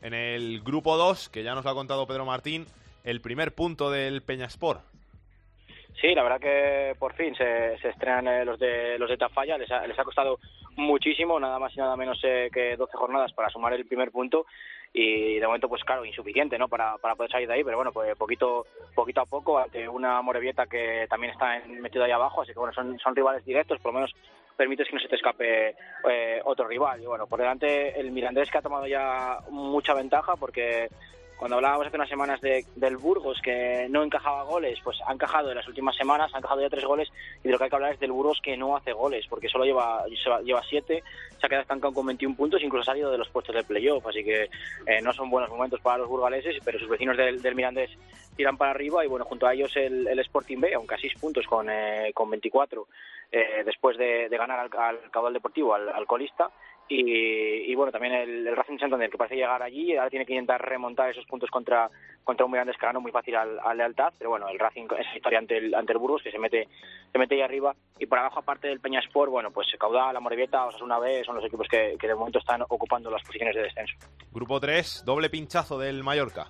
[0.01, 2.65] En el grupo 2, que ya nos lo ha contado Pedro Martín,
[3.03, 4.81] el primer punto del Peñaspor.
[6.01, 9.57] Sí, la verdad que por fin se, se estrenan eh, los de los de Tafalla.
[9.57, 10.39] Les ha, les ha costado
[10.77, 14.45] muchísimo, nada más y nada menos eh, que 12 jornadas para sumar el primer punto
[14.93, 17.91] y de momento pues claro insuficiente no para, para poder salir de ahí pero bueno
[17.91, 18.65] pues poquito
[18.95, 22.59] poquito a poco ante una Morevieta que también está en- metido ahí abajo así que
[22.59, 24.15] bueno son, son rivales directos por lo menos
[24.57, 25.75] permites que no se te escape
[26.09, 27.01] eh, otro rival.
[27.01, 30.89] Y bueno por delante el Mirandés que ha tomado ya mucha ventaja porque
[31.39, 35.49] cuando hablábamos hace unas semanas de, del Burgos que no encajaba goles, pues ha encajado
[35.49, 37.07] en las últimas semanas, ha encajado ya tres goles
[37.41, 39.47] y de lo que hay que hablar es del Burgos que no hace goles, porque
[39.47, 41.01] solo lleva lleva- siete,
[41.39, 44.05] se ha quedado estancado con 21 puntos, incluso ha salido de los puestos de playoff,
[44.05, 44.49] así que
[44.85, 47.89] eh, no son buenos momentos para los burgaleses, pero sus vecinos del, del Mirandés
[48.35, 51.13] tiran para arriba y bueno, junto a ellos el, el Sporting B, aunque a seis
[51.19, 52.85] puntos con, eh, con 24,
[53.31, 56.51] eh, después de, ganar al, al caudal deportivo, al colista,
[56.89, 60.59] y, y, bueno, también el, Racing Santander que parece llegar allí, ahora tiene que intentar
[60.59, 61.89] remontar esos puntos contra,
[62.23, 65.15] contra un Mirandés que ganó muy fácil al, al Lealtad, pero bueno, el Racing es
[65.15, 66.67] historia ante el, ante el Burgos que se mete,
[67.11, 70.65] se mete ahí arriba y por abajo aparte del Peñaspor, bueno, pues Caudal, la Morevieta,
[70.65, 73.95] Osasuna B son los equipos que, que de momento están ocupando las posiciones de descenso.
[74.31, 76.47] Grupo 3, doble pinchazo del Mallorca.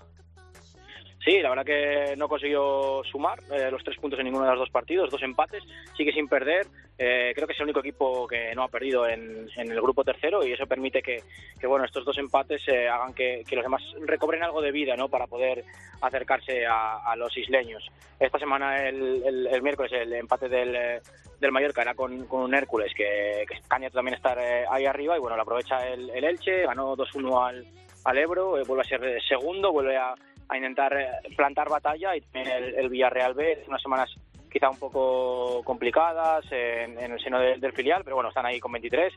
[1.24, 4.60] Sí, la verdad que no consiguió sumar eh, los tres puntos en ninguno de los
[4.60, 5.64] dos partidos, dos empates,
[5.98, 6.66] sigue sin perder.
[6.98, 10.04] Eh, creo que es el único equipo que no ha perdido en, en el grupo
[10.04, 11.22] tercero y eso permite que,
[11.68, 15.10] bueno, estos dos empates eh, hagan que, los demás recobren algo de vida ¿no?
[15.10, 15.66] para poder
[16.02, 17.86] acercarse a, los isleños.
[18.18, 21.02] Esta semana, el, el- miércoles, el empate del, eh,
[21.40, 25.20] del Mallorca era con, un Hércules que, que candidato también estar eh, ahí arriba y
[25.20, 27.66] bueno, lo aprovecha el, el Elche, ganó 2-1 al,
[28.06, 30.14] al Ebro, eh, vuelve a ser segundo, vuelve a,
[30.50, 32.48] a intentar eh, plantar batalla y también
[32.78, 34.10] el, Villarreal B, unas semanas
[34.52, 38.60] quizá un poco complicadas en, en el seno de- del filial, pero bueno, están ahí
[38.60, 39.14] con 23,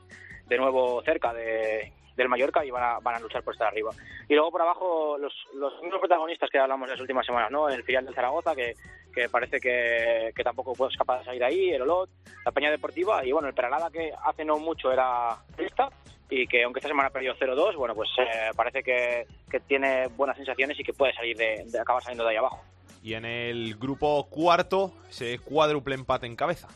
[0.46, 3.90] de nuevo cerca de, del Mallorca y van a, van a luchar por estar arriba.
[4.28, 7.68] Y luego por abajo los, los mismos protagonistas que hablamos las últimas semanas, ¿no?
[7.70, 8.74] El filial del Zaragoza, que,
[9.14, 12.10] que parece que, que tampoco puede escapar de salir ahí, el Olot,
[12.44, 15.88] la Peña Deportiva y bueno, el Peralada que hace no mucho era esta
[16.32, 20.06] y que aunque esta semana ha perdido 0-2, bueno, pues eh, parece que, que, tiene
[20.08, 22.64] buenas sensaciones y que puede salir de, de acabar saliendo de ahí abajo.
[23.02, 26.68] Y en el grupo cuarto, ese cuádruple empate en cabeza.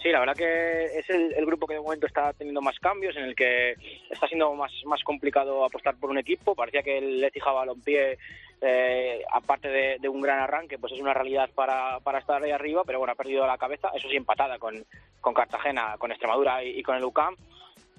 [0.00, 3.16] Sí, la verdad que es el, el, grupo que de momento está teniendo más cambios,
[3.16, 3.72] en el que
[4.08, 6.54] está siendo más, más complicado apostar por un equipo.
[6.54, 8.16] Parecía que el Lecija Balompié,
[8.60, 12.52] eh, aparte de, de, un gran arranque, pues es una realidad para, para estar ahí
[12.52, 14.86] arriba, pero bueno, ha perdido la cabeza, eso sí, empatada con,
[15.20, 17.34] con Cartagena, con Extremadura y, y con el UCAM.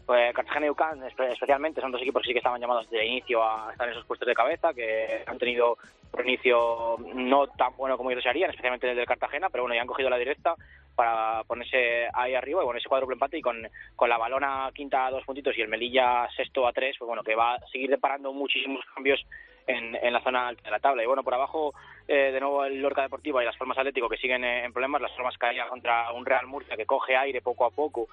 [0.07, 3.43] Pues Cartagena y UCAM especialmente son dos equipos que sí que estaban llamados de inicio
[3.43, 5.77] a estar en esos puestos de cabeza, que han tenido
[6.13, 9.81] un inicio no tan bueno como ellos desearían, especialmente el del Cartagena, pero bueno, ya
[9.81, 10.55] han cogido la directa
[10.95, 15.07] para ponerse ahí arriba y bueno, ese cuádruple empate y con, con la balona quinta
[15.07, 17.89] a dos puntitos y el Melilla sexto a tres, pues bueno, que va a seguir
[17.89, 19.21] deparando muchísimos cambios
[19.67, 21.03] en, en la zona alta de la tabla.
[21.03, 21.73] Y bueno, por abajo,
[22.07, 25.11] eh, de nuevo el Lorca Deportiva y las Formas Atlético que siguen en problemas, las
[25.11, 28.07] Formas caían contra un Real Murcia que coge aire poco a poco,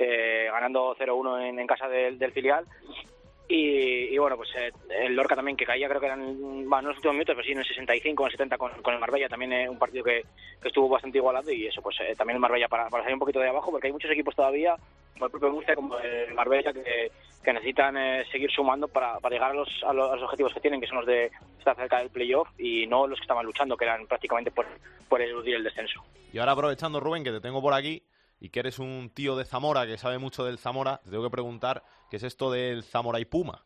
[0.00, 2.66] eh, ganando 0-1 en, casa del, del filial.
[3.48, 4.70] Y, y, bueno, pues eh,
[5.00, 6.24] el Lorca también que caía, creo que eran,
[6.68, 8.58] bueno, no en los últimos minutos, pero sí en el 65 o en el 70
[8.58, 10.22] con, el Marbella, también eh, un partido que,
[10.62, 13.40] estuvo bastante igualado y eso, pues eh, también el Marbella para, para, salir un poquito
[13.40, 14.76] de abajo, porque hay muchos equipos todavía,
[15.14, 17.10] como el propio Murcia, como el Marbella, que,
[17.42, 20.54] que necesitan eh, seguir sumando para, para llegar a los, a los, a los objetivos
[20.54, 23.44] que tienen, que son los de estar cerca del playoff y no los que estaban
[23.44, 24.66] luchando, que eran prácticamente por,
[25.08, 26.04] por eludir el descenso.
[26.32, 28.00] Y ahora aprovechando, Rubén, que te tengo por aquí,
[28.40, 31.30] y que eres un tío de Zamora que sabe mucho del Zamora, te tengo que
[31.30, 33.64] preguntar qué es esto del Zamora y Puma.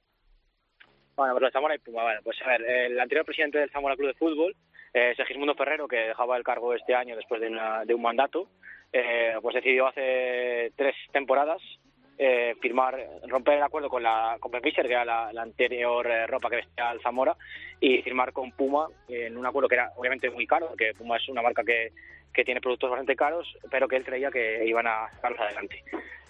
[1.17, 3.97] Bueno, pues de Zamora y Puma, bueno, pues a ver, el anterior presidente del Zamora
[3.97, 4.57] Club de Fútbol,
[4.93, 8.49] eh, Segismundo Ferrero, que dejaba el cargo este año después de, una, de un mandato,
[8.93, 11.63] eh, pues decidió hace tres temporadas
[12.17, 12.97] eh, firmar,
[13.27, 16.93] romper el acuerdo con la con Fischer, que era la, anterior eh, ropa que vestía
[16.93, 17.37] el Zamora,
[17.81, 21.29] y firmar con Puma en un acuerdo que era obviamente muy caro, que Puma es
[21.29, 21.91] una marca que,
[22.35, 25.83] que tiene productos bastante caros, pero que él creía que iban a sacarlos adelante.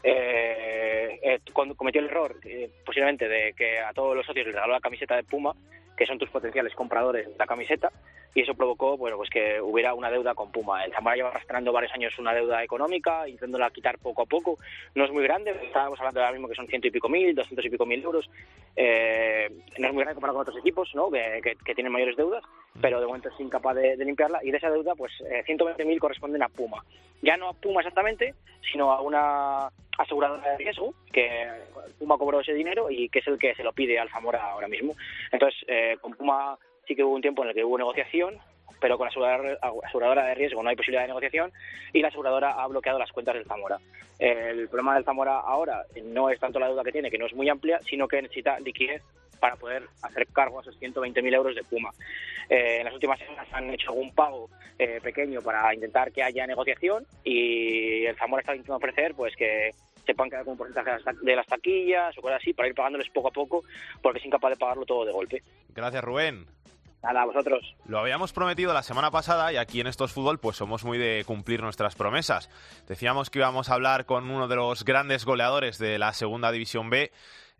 [0.03, 1.41] Eh, eh,
[1.77, 5.17] cometió el error, eh, posiblemente, de que a todos los socios les regaló la camiseta
[5.17, 5.55] de Puma,
[5.97, 7.91] que son tus potenciales compradores de la camiseta,
[8.35, 10.85] y eso provocó bueno, pues que hubiera una deuda con Puma.
[10.85, 14.59] El Zamora lleva arrastrando varios años una deuda económica, intentándola quitar poco a poco.
[14.95, 17.65] No es muy grande, estábamos hablando ahora mismo que son ciento y pico mil, doscientos
[17.65, 18.29] y pico mil euros.
[18.75, 21.11] Eh, no es muy grande comparado con otros equipos ¿no?
[21.11, 22.43] que, tienen mayores deudas,
[22.81, 24.41] pero de momento es incapaz de, de limpiarla.
[24.43, 26.85] Y de esa deuda, pues eh, 120.000 corresponden a Puma.
[27.23, 28.35] Ya no a Puma exactamente,
[28.73, 29.69] sino a una
[29.99, 31.49] aseguradora de riesgo, que
[31.99, 34.69] Puma cobró ese dinero y que es el que se lo pide al Zamora ahora
[34.69, 34.95] mismo.
[35.31, 38.39] Entonces, eh, con Puma sí que hubo un tiempo en el que hubo negociación,
[38.81, 41.53] pero con la aseguradora, aseguradora de riesgo no hay posibilidad de negociación
[41.93, 43.79] y la aseguradora ha bloqueado las cuentas del Zamora.
[44.19, 47.35] El problema del Zamora ahora no es tanto la deuda que tiene, que no es
[47.35, 49.03] muy amplia, sino que necesita liquidez
[49.41, 51.91] para poder hacer cargo a esos 120.000 euros de Puma.
[52.49, 56.47] Eh, en las últimas semanas han hecho algún pago eh, pequeño para intentar que haya
[56.47, 59.71] negociación y el Zamora está intentando ofrecer pues que
[60.05, 60.91] se puedan quedar con un porcentaje
[61.23, 63.65] de las taquillas o cosas así para ir pagándoles poco a poco
[64.03, 65.43] porque es incapaz de pagarlo todo de golpe.
[65.71, 66.47] Gracias, Rubén.
[67.03, 67.77] Nada, a vosotros.
[67.87, 71.23] Lo habíamos prometido la semana pasada y aquí en Estos Fútbol pues somos muy de
[71.27, 72.49] cumplir nuestras promesas.
[72.89, 76.89] Decíamos que íbamos a hablar con uno de los grandes goleadores de la Segunda División
[76.89, 77.13] B,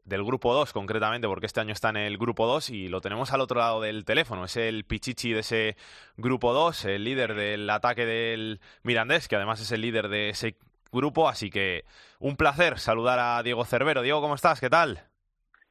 [0.05, 3.33] del grupo 2 concretamente, porque este año está en el grupo 2 y lo tenemos
[3.33, 4.45] al otro lado del teléfono.
[4.45, 5.77] Es el Pichichi de ese
[6.17, 10.57] grupo 2, el líder del ataque del Mirandés, que además es el líder de ese
[10.95, 11.85] grupo, así que
[12.19, 14.01] un placer saludar a Diego Cervero.
[14.01, 14.61] Diego, ¿cómo estás?
[14.61, 15.03] ¿Qué tal?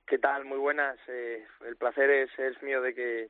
[0.05, 0.45] ¿Qué tal?
[0.45, 0.99] Muy buenas.
[1.07, 3.29] Eh, el placer es, es mío de que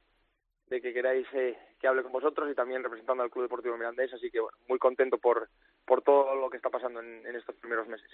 [0.67, 4.13] de que queráis eh, que hable con vosotros y también representando al Club Deportivo Mirandés,
[4.13, 5.49] así que bueno, muy contento por,
[5.85, 8.09] por todo lo que está pasando en, en estos primeros meses.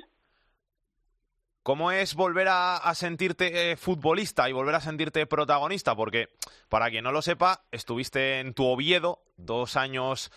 [1.62, 5.96] ¿Cómo es volver a, a sentirte eh, futbolista y volver a sentirte protagonista?
[5.96, 6.30] Porque,
[6.68, 10.32] para quien no lo sepa, estuviste en tu Oviedo dos años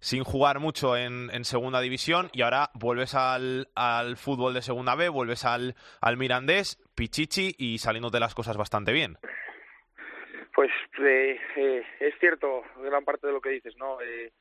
[0.00, 4.94] sin jugar mucho en, en segunda división y ahora vuelves al, al, fútbol de segunda
[4.94, 9.16] B, vuelves al, al Mirandés, Pichichi y saliéndote las cosas bastante bien.
[10.54, 14.00] Pues eh, eh, es cierto gran parte de lo que dices, ¿no?
[14.00, 14.32] Eh,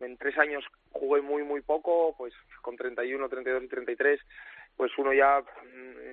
[0.00, 4.20] en tres años jugué muy, muy poco, pues con 31, 32 y 33,
[4.76, 5.42] pues uno ya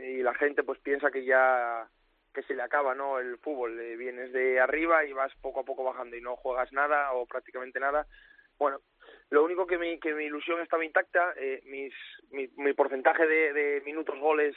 [0.08, 1.88] y la gente pues piensa que ya
[2.34, 3.20] que se le acaba, ¿no?
[3.20, 6.72] El fútbol, eh, vienes de arriba y vas poco a poco bajando y no juegas
[6.74, 8.08] nada o prácticamente nada.
[8.58, 8.80] Bueno,
[9.30, 11.94] lo único que mi, que mi ilusión estaba intacta, eh, mis,
[12.32, 14.56] mi, mi porcentaje de, de minutos goles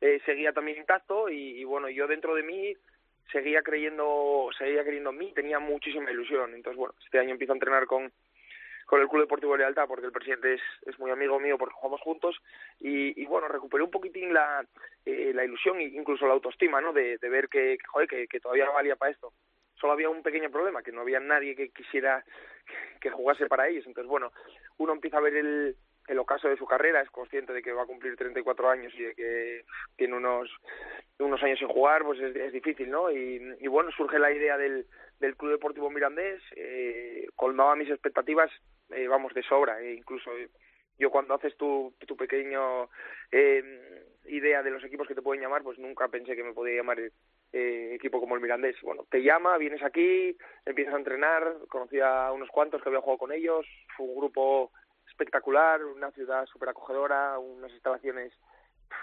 [0.00, 2.74] eh, seguía también intacto y, bueno, yo dentro de mí
[3.32, 6.54] seguía creyendo, seguía creyendo en mí, tenía muchísima ilusión.
[6.54, 8.12] Entonces, bueno, este año empiezo a entrenar con,
[8.84, 12.00] con el Club Deportivo Lealtad porque el presidente es, es muy amigo mío porque jugamos
[12.00, 12.36] juntos
[12.80, 14.64] y, y bueno, recuperé un poquitín la,
[15.04, 16.92] eh, la ilusión e incluso la autoestima, ¿no?
[16.92, 19.32] De, de ver que, que, joder, que, que todavía valía para esto.
[19.80, 22.24] Solo había un pequeño problema, que no había nadie que quisiera
[23.00, 23.86] que jugase para ellos.
[23.86, 24.32] Entonces, bueno,
[24.78, 25.76] uno empieza a ver el,
[26.08, 29.02] el ocaso de su carrera, es consciente de que va a cumplir 34 años y
[29.02, 29.64] de que
[29.96, 30.50] tiene unos,
[31.18, 33.10] unos años sin jugar, pues es, es difícil, ¿no?
[33.10, 34.86] Y, bueno, surge la idea del,
[35.18, 38.50] del Club Deportivo Mirandés, eh, colmaba mis expectativas,
[38.90, 40.30] eh, vamos, de sobra, e incluso
[40.98, 42.88] yo cuando haces tu, tu pequeño
[43.30, 46.76] eh, idea de los equipos que te pueden llamar, pues nunca pensé que me podía
[46.76, 46.98] llamar
[47.56, 48.76] eh, equipo como el Mirandés.
[48.82, 50.36] Bueno, te llama, vienes aquí,
[50.66, 54.72] empiezas a entrenar, conocí a unos cuantos que había jugado con ellos, fue un grupo
[55.08, 58.30] espectacular, una ciudad súper acogedora, unas instalaciones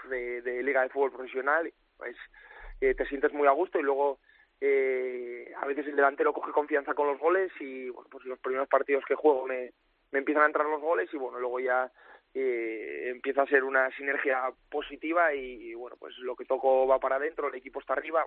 [0.08, 2.16] de, de, liga de fútbol profesional, pues
[2.80, 4.20] eh, te sientes muy a gusto y luego
[4.60, 8.68] eh, a veces el delantero coge confianza con los goles y bueno, pues los primeros
[8.68, 9.72] partidos que juego me,
[10.12, 11.90] me empiezan a entrar los goles y bueno, luego ya
[12.34, 17.16] eh, empieza a ser una sinergia positiva y, bueno, pues lo que toco va para
[17.16, 18.26] adentro, el equipo está arriba,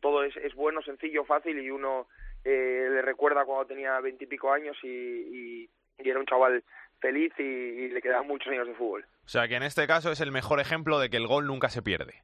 [0.00, 2.08] todo es, es bueno, sencillo, fácil y uno
[2.44, 6.64] eh, le recuerda cuando tenía veintipico años y, y, y, era un chaval
[7.00, 9.04] feliz y, y le quedaban muchos años de fútbol.
[9.24, 11.68] O sea que en este caso es el mejor ejemplo de que el gol nunca
[11.68, 12.22] se pierde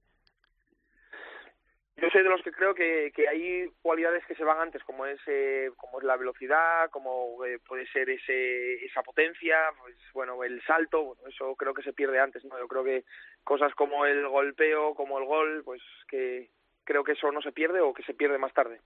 [2.00, 5.20] yo soy de los que creo que, hay cualidades que se van antes, como es,
[5.26, 10.62] eh, como es la velocidad, como eh, puede ser ese, esa potencia, pues bueno, el
[10.64, 12.42] salto, bueno, eso creo que se pierde antes.
[12.42, 13.04] Yo creo que
[13.44, 16.50] cosas como el golpeo, como el gol, pues que
[16.84, 18.80] creo que eso no se pierde o que se pierde más tarde.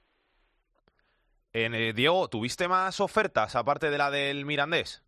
[1.52, 5.03] Eh, Diego, ¿tuviste más ofertas aparte de la del Mirandés?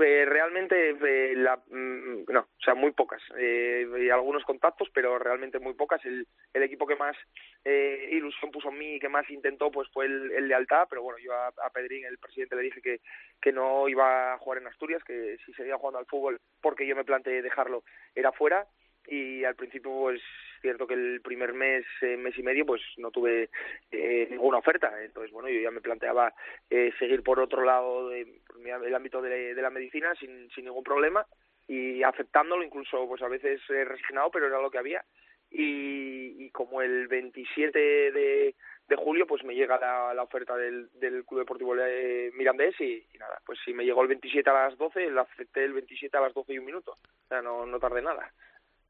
[0.00, 3.22] Eh, realmente eh, la, mm, no, o sea, muy pocas.
[3.36, 6.04] Eh, algunos contactos, pero realmente muy pocas.
[6.04, 7.16] El, el equipo que más
[7.64, 11.02] eh, ilusión puso en mí y que más intentó pues fue el, el Lealtad, pero
[11.02, 13.00] bueno, yo a, a, Pedrín, el presidente, le dije que,
[13.40, 16.94] que no iba a jugar en Asturias, que si seguía jugando al fútbol, porque yo
[16.94, 17.82] me planteé dejarlo,
[18.14, 18.66] era fuera.
[19.06, 20.20] Y al principio, pues
[20.60, 23.50] cierto que el primer mes, eh, mes y medio, pues no tuve
[23.90, 24.92] eh, ninguna oferta.
[25.02, 26.32] Entonces, bueno, yo ya me planteaba
[26.70, 31.26] eh, seguir por otro lado de, el ámbito de, la medicina sin, sin ningún problema
[31.66, 35.04] y aceptándolo, incluso pues a veces resignado, pero era lo que había.
[35.50, 38.54] Y, como el 27 de,
[38.96, 43.18] julio pues me llega la, la oferta del, del Club Deportivo eh, Mirandés y, y,
[43.18, 46.20] nada, pues si me llegó el 27 a las 12, la acepté el 27 a
[46.20, 46.92] las 12 y un minuto.
[46.92, 48.32] O sea, no, no tardé nada.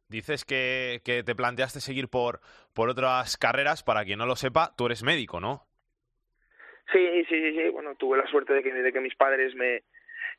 [0.09, 2.41] Dices que, que te planteaste seguir por,
[2.75, 3.83] por otras carreras.
[3.83, 5.67] Para quien no lo sepa, tú eres médico, ¿no?
[6.93, 7.69] Sí, sí, sí, sí.
[7.69, 9.83] Bueno, tuve la suerte de que, de que mis padres me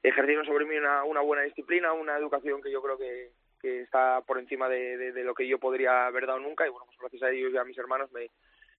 [0.02, 4.22] ejercieron sobre mí una, una buena disciplina, una educación que yo creo que, que está
[4.22, 6.66] por encima de, de, de, lo que yo podría haber dado nunca.
[6.66, 8.30] Y bueno, pues gracias a ellos y a mis hermanos me,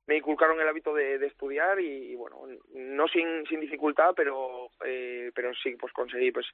[0.07, 5.31] me inculcaron el hábito de, de estudiar y, bueno no sin, sin dificultad pero eh,
[5.35, 6.47] pero sí pues conseguí pues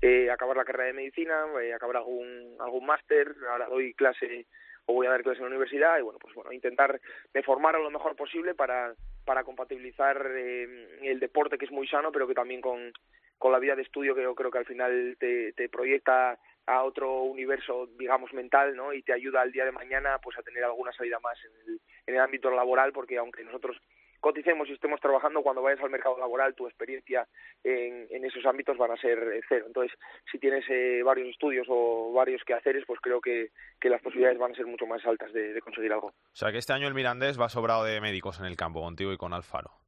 [0.00, 3.34] eh, acabar la carrera de medicina eh, acabar algún algún máster.
[3.50, 4.46] Ahora doy clase
[4.86, 7.00] o voy a dar clase en la universidad y bueno pues bueno intentar
[7.32, 8.94] de formar lo mejor posible para
[9.24, 12.92] para compatibilizar eh, el deporte que es muy sano pero que también con
[13.38, 16.38] con la vida de estudio que yo creo que al final te proyecta
[16.70, 18.92] a otro universo, digamos, mental, ¿no?
[18.92, 21.80] Y te ayuda al día de mañana, pues, a tener alguna salida más en el,
[22.06, 23.76] en el ámbito laboral, porque aunque nosotros
[24.20, 27.26] coticemos y estemos trabajando, cuando vayas al mercado laboral, tu experiencia
[27.64, 29.64] en, esos ámbitos van a ser eh, cero.
[29.66, 29.98] Entonces,
[30.30, 33.48] si tienes eh, varios estudios o varios quehaceres, pues creo que,
[33.80, 36.08] que las posibilidades van a ser mucho más altas de, de conseguir algo.
[36.08, 39.12] O sea, que este año el Mirandés va sobrado de médicos en el campo, contigo
[39.12, 39.79] y con Alfaro.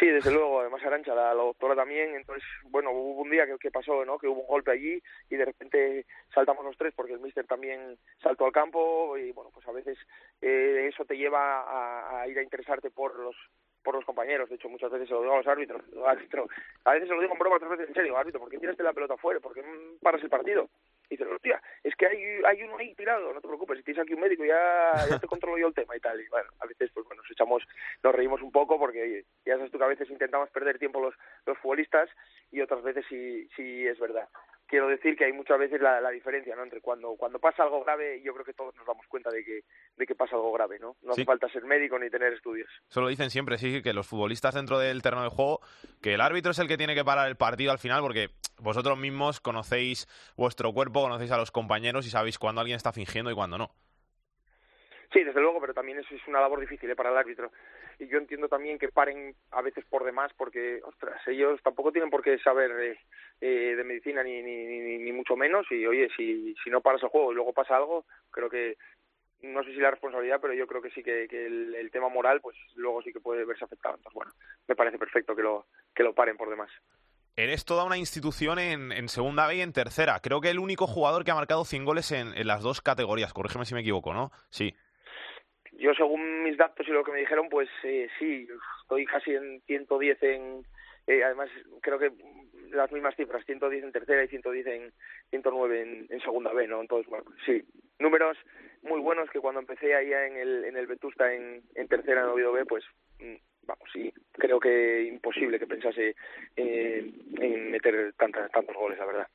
[0.00, 4.04] Sí, desde luego, además Arancha, la, doctora también, entonces, bueno, hubo un día que, pasó,
[4.04, 4.18] ¿no?
[4.18, 7.96] Que hubo un golpe allí y de repente saltamos los tres porque el míster también
[8.20, 9.96] saltó al campo y, bueno, pues a veces
[10.40, 13.36] eh, eso te lleva a, ir a interesarte por los
[13.84, 16.48] por los compañeros, de hecho muchas veces se lo digo a los árbitros, árbitro,
[16.84, 18.82] a veces se lo digo en broma, otras veces en serio, árbitro, ¿por qué tiraste
[18.82, 19.40] la pelota fuera?
[19.40, 19.62] ¿Por qué
[20.00, 20.70] paras el partido?
[21.14, 24.02] Y dices, hostia, es que hay, hay uno ahí tirado, no te preocupes, si tienes
[24.02, 26.20] aquí un médico ya, ya te controlo yo el tema y tal.
[26.20, 27.62] Y bueno, a veces pues bueno, nos echamos,
[28.02, 31.14] nos reímos un poco porque ya sabes tú que a veces intentamos perder tiempo los,
[31.46, 32.10] los futbolistas
[32.50, 34.28] y otras veces sí, sí es verdad.
[34.74, 36.64] Quiero decir que hay muchas veces la, la diferencia, ¿no?
[36.64, 39.60] Entre cuando, cuando pasa algo grave, yo creo que todos nos damos cuenta de que,
[39.96, 40.96] de que pasa algo grave, ¿no?
[41.04, 41.20] No sí.
[41.20, 42.68] hace falta ser médico ni tener estudios.
[42.90, 45.60] Eso lo dicen siempre, sí, que los futbolistas dentro del terreno de juego,
[46.02, 48.98] que el árbitro es el que tiene que parar el partido al final porque vosotros
[48.98, 53.34] mismos conocéis vuestro cuerpo, conocéis a los compañeros y sabéis cuándo alguien está fingiendo y
[53.34, 53.70] cuándo no.
[55.12, 56.96] Sí, desde luego, pero también eso es una labor difícil ¿eh?
[56.96, 57.52] para el árbitro.
[57.98, 62.10] Y yo entiendo también que paren a veces por demás, porque, ostras, ellos tampoco tienen
[62.10, 62.98] por qué saber eh,
[63.40, 65.66] eh, de medicina ni, ni, ni, ni mucho menos.
[65.70, 68.76] Y oye, si, si no paras el juego y luego pasa algo, creo que
[69.44, 72.40] no sé si la responsabilidad, pero yo creo que sí que, que el, tema moral,
[72.40, 73.96] pues luego sí que puede verse afectado.
[73.96, 74.32] Entonces, bueno,
[74.66, 76.70] me parece perfecto que lo, que lo paren por demás.
[77.36, 80.20] Eres toda una institución en, en, segunda B y en tercera.
[80.20, 83.32] Creo que el único jugador que ha marcado 100 goles en, en las dos categorías.
[83.32, 84.30] Corrígeme si me equivoco, ¿no?
[84.50, 84.74] Sí.
[85.78, 88.46] Yo, según mis datos y lo que me dijeron, pues eh, sí,
[88.82, 90.66] estoy casi en 110 en...
[91.06, 91.50] Eh, además,
[91.82, 92.10] creo que
[92.70, 94.92] las mismas cifras, 110 en tercera y 110 en
[95.30, 96.80] 109 en, en segunda B, ¿no?
[96.80, 97.62] Entonces, bueno, sí,
[97.98, 98.38] números
[98.82, 102.28] muy buenos que cuando empecé ahí en el, en el Vetusta en, en tercera en
[102.28, 102.84] Oviedo B, pues
[103.18, 103.34] mm,
[103.66, 106.14] vamos, sí, creo que imposible que pensase
[106.56, 109.28] eh, en meter tantas, tantos goles, la verdad.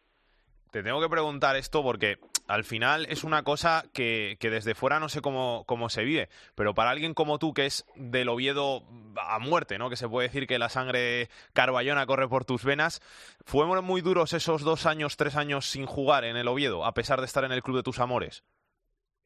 [0.72, 2.18] Te tengo que preguntar esto porque
[2.48, 6.76] al final es una cosa que, desde fuera no sé cómo, cómo, se vive, pero
[6.76, 8.84] para alguien como tú que es del Oviedo
[9.16, 9.90] a muerte, ¿no?
[9.90, 13.02] que se puede decir que la sangre carballona corre por tus venas,
[13.46, 17.20] ¿fueron muy duros esos dos años, tres años sin jugar en el Oviedo, a pesar
[17.20, 18.44] de estar en el club de tus amores?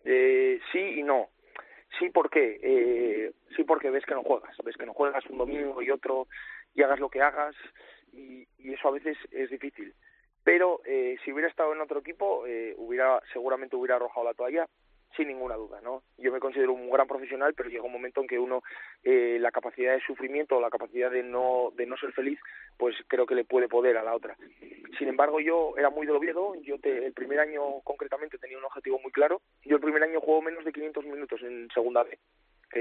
[0.06, 1.28] Eh, sí y no.
[2.00, 5.82] Sí, porque eh, sí porque ves que no juegas, ves que no juegas un domingo
[5.82, 6.28] y otro
[6.74, 7.56] y hagas lo que hagas
[8.14, 9.94] y, y eso a veces es difícil.
[10.44, 14.68] Pero eh, si hubiera estado en otro equipo, eh, hubiera seguramente hubiera arrojado la toalla
[15.16, 16.04] sin ninguna duda, ¿no?
[16.18, 18.64] Yo me considero un gran profesional, pero llega un momento en que uno
[19.04, 22.40] eh, la capacidad de sufrimiento o la capacidad de no de no ser feliz,
[22.78, 24.36] pues creo que le puede poder a la otra.
[24.98, 26.20] Sin embargo, yo era muy del
[26.64, 29.42] yo te, el primer año concretamente tenía un objetivo muy claro.
[29.64, 32.18] Yo el primer año juego menos de 500 minutos en segunda B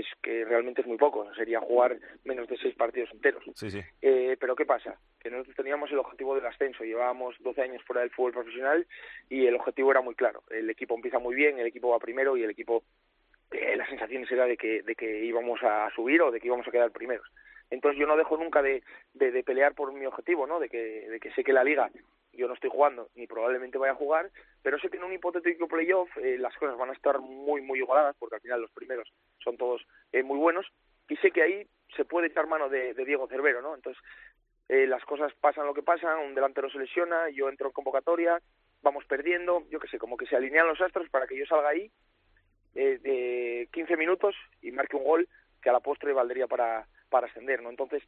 [0.01, 3.43] es que realmente es muy poco, sería jugar menos de seis partidos enteros.
[3.55, 3.81] Sí, sí.
[4.01, 4.99] Eh, pero ¿qué pasa?
[5.21, 8.87] Que nosotros teníamos el objetivo del ascenso, llevábamos 12 años fuera del fútbol profesional
[9.29, 10.43] y el objetivo era muy claro.
[10.51, 12.85] El equipo empieza muy bien, el equipo va primero y el equipo,
[13.51, 16.67] eh, las sensaciones era de que, de que íbamos a subir o de que íbamos
[16.67, 17.27] a quedar primeros.
[17.71, 18.83] Entonces yo no dejo nunca de,
[19.15, 20.61] de, de pelear por mi objetivo, ¿no?
[20.61, 21.91] De que, de que sé que la liga
[22.33, 24.31] yo no estoy jugando ni probablemente vaya a jugar,
[24.63, 27.79] pero sé que en un hipotético playoff eh, las cosas van a estar muy, muy
[27.79, 30.67] igualadas, porque al final los primeros son todos eh, muy buenos,
[31.09, 31.67] y sé que ahí
[31.97, 33.75] se puede echar mano de, Diego Cervero, ¿no?
[33.75, 34.03] Entonces,
[34.69, 38.41] eh, las cosas pasan lo que pasan, un delantero se lesiona, yo entro en convocatoria,
[38.81, 41.69] vamos perdiendo, yo qué sé, como que se alinean los astros para que yo salga
[41.69, 41.91] ahí
[42.75, 45.29] eh, de 15 minutos y marque un gol
[45.61, 47.69] que a la postre valdría para, para ascender, ¿no?
[47.69, 48.03] Entonces,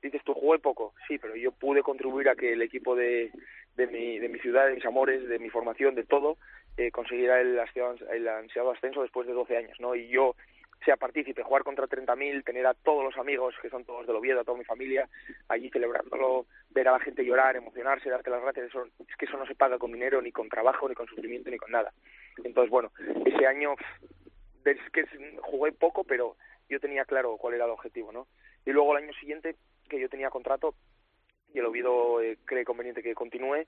[0.00, 3.32] dices, tú jugué poco, sí, pero yo pude contribuir a que el equipo de,
[3.74, 6.38] de, mi, de mi ciudad, de mis amores, de mi formación, de todo,
[6.76, 9.96] eh, consiguiera el, ansiado ascenso después de 12 años, ¿no?
[9.96, 10.36] Y yo
[10.84, 14.40] sea partícipe, jugar contra 30.000, tener a todos los amigos que son todos del Oviedo,
[14.40, 15.08] a toda mi familia,
[15.48, 19.36] allí celebrándolo, ver a la gente llorar, emocionarse, darte las gracias, eso, es que eso
[19.36, 21.92] no se paga con dinero, ni con trabajo, ni con sufrimiento, ni con nada.
[22.44, 22.92] Entonces, bueno,
[23.24, 23.74] ese año
[24.64, 25.04] es que
[25.40, 26.36] jugué poco, pero
[26.68, 28.26] yo tenía claro cuál era el objetivo, ¿no?
[28.64, 29.56] Y luego el año siguiente,
[29.88, 30.74] que yo tenía contrato,
[31.52, 33.64] y el Oviedo eh, cree conveniente que continúe,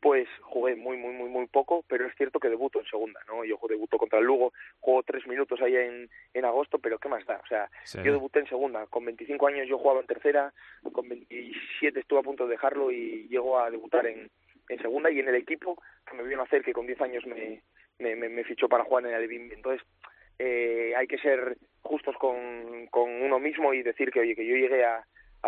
[0.00, 3.44] pues jugué muy, muy, muy, muy poco, pero es cierto que debuto en segunda, ¿no?
[3.44, 7.24] Yo debuto contra el Lugo, juego tres minutos ahí en, en agosto, pero ¿qué más
[7.26, 7.40] da?
[7.42, 7.98] O sea, sí.
[8.04, 10.52] yo debuté en segunda, con 25 años yo jugaba en tercera,
[10.92, 14.30] con 27 estuve a punto de dejarlo y llego a debutar en,
[14.68, 17.26] en segunda y en el equipo que me vino a hacer que con 10 años
[17.26, 17.62] me,
[17.98, 19.54] me, me, me fichó para jugar en el Bimbi.
[19.54, 19.86] Entonces,
[20.38, 24.84] eh, hay que ser justos con, uno mismo y decir que, oye, que yo llegué
[24.84, 25.04] a,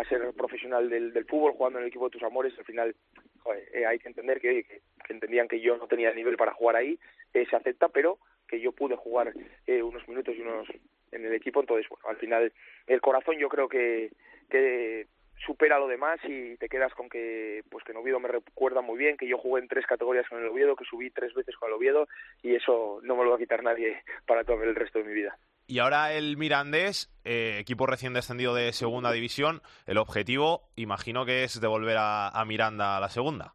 [0.09, 2.95] ser profesional del, del fútbol jugando en el equipo de tus amores, al final
[3.43, 6.53] joder, eh, hay que entender que, oye, que, entendían que yo no tenía nivel para
[6.53, 6.97] jugar ahí,
[7.33, 8.17] eh, se acepta, pero
[8.47, 9.33] que yo pude jugar
[9.67, 10.67] eh, unos minutos y unos
[11.11, 12.53] en el equipo, entonces, bueno, al final
[12.87, 14.11] el corazón yo creo que,
[14.49, 15.07] que
[15.45, 18.97] supera lo demás y te quedas con que pues que en Oviedo me recuerda muy
[18.97, 21.69] bien que yo jugué en tres categorías con el Oviedo, que subí tres veces con
[21.69, 22.07] el Oviedo
[22.41, 25.13] y eso no me lo va a quitar nadie para todo el resto de mi
[25.13, 25.37] vida.
[25.67, 31.43] Y ahora el Mirandés, eh, equipo recién descendido de segunda división, el objetivo imagino que
[31.43, 33.53] es devolver a, a Miranda a la segunda.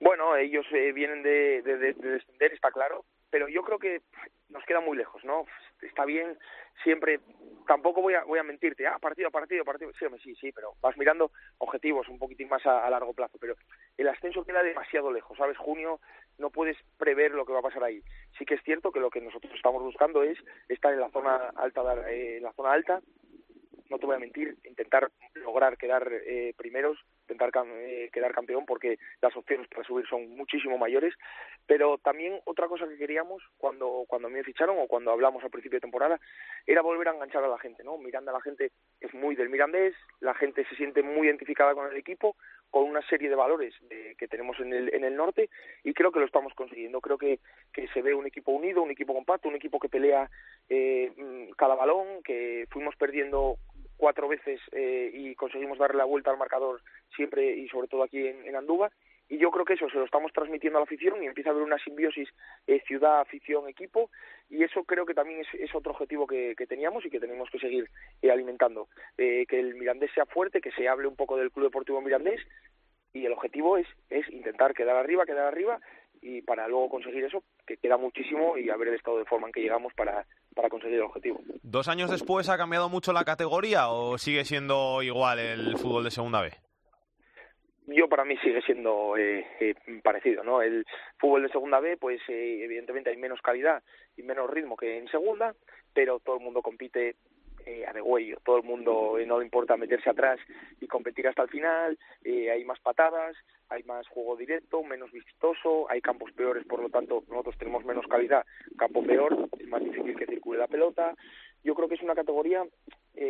[0.00, 4.00] Bueno, ellos eh, vienen de, de, de, descender, está claro, pero yo creo que
[4.48, 5.46] nos queda muy lejos, ¿no?
[5.82, 6.38] Está bien
[6.82, 7.20] siempre
[7.66, 10.96] tampoco voy a, voy a mentirte, ah, partido partido, partido, sí, sí, sí, pero vas
[10.96, 13.54] mirando objetivos un poquitín más a, a, largo plazo, pero
[13.96, 15.56] el ascenso queda demasiado lejos, ¿sabes?
[15.56, 16.00] Junio
[16.38, 18.02] no puedes prever lo que va a pasar ahí.
[18.38, 21.36] Sí que es cierto que lo que nosotros estamos buscando es estar en la zona
[21.56, 23.00] alta, eh, en la zona alta,
[23.92, 28.98] no te voy a mentir, intentar lograr quedar eh, primeros, intentar eh, quedar campeón porque
[29.20, 31.14] las opciones para subir son muchísimo mayores,
[31.66, 35.76] pero también otra cosa que queríamos cuando cuando me ficharon o cuando hablamos al principio
[35.76, 36.18] de temporada
[36.66, 37.98] era volver a enganchar a la gente, ¿no?
[37.98, 41.96] Miranda la gente es muy del Mirandés, la gente se siente muy identificada con el
[41.96, 42.34] equipo,
[42.70, 45.50] con una serie de valores de, que tenemos en el, en el norte
[45.84, 47.02] y creo que lo estamos consiguiendo.
[47.02, 47.40] Creo que,
[47.70, 50.30] que se ve un equipo unido, un equipo compacto, un equipo que pelea
[50.70, 51.12] eh,
[51.58, 53.56] cada balón, que fuimos perdiendo
[54.02, 56.80] cuatro veces eh, y conseguimos darle la vuelta al marcador
[57.14, 58.90] siempre y sobre todo aquí en, en Andúba
[59.28, 61.52] y yo creo que eso se lo estamos transmitiendo a la afición y empieza a
[61.52, 62.28] haber una simbiosis
[62.66, 64.10] eh, ciudad, afición, equipo.
[64.50, 67.88] Y eso creo que también es, otro objetivo que, teníamos y que tenemos que seguir
[68.20, 68.88] eh, alimentando.
[69.16, 72.42] Eh, que el Mirandés sea fuerte, que se hable un poco del Club Deportivo Mirandés.
[73.14, 75.80] Y el objetivo es, es intentar quedar arriba, quedar arriba.
[76.20, 79.46] Y para luego conseguir eso, que queda muchísimo y a ver el estado de forma
[79.46, 81.40] en que llegamos para, para conseguir el objetivo.
[81.62, 86.10] ¿Dos años después ha cambiado mucho la categoría o sigue siendo igual el fútbol de
[86.10, 86.52] segunda B?
[87.86, 90.62] yo para mí sigue siendo eh, eh, parecido, ¿no?
[90.62, 90.84] El
[91.18, 93.82] fútbol de segunda B, pues eh, evidentemente hay menos calidad
[94.16, 95.54] y menos ritmo que en segunda,
[95.92, 97.16] pero todo el mundo compite
[97.66, 100.38] eh, a degüello, todo el mundo no le importa meterse atrás
[100.80, 103.36] y competir hasta el final, hay más patadas,
[103.68, 108.06] hay más juego directo, menos vistoso, hay campos peores, por lo tanto nosotros tenemos menos
[108.06, 108.44] calidad,
[108.76, 111.14] campo peor, es más difícil que circule la pelota.
[111.64, 112.64] Yo creo que es una categoría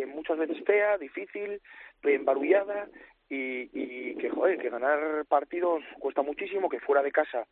[0.07, 1.61] muchas veces fea, difícil,
[2.03, 2.89] embarullada
[3.29, 7.47] y, y que, joder, que ganar partidos cuesta muchísimo, que fuera de casa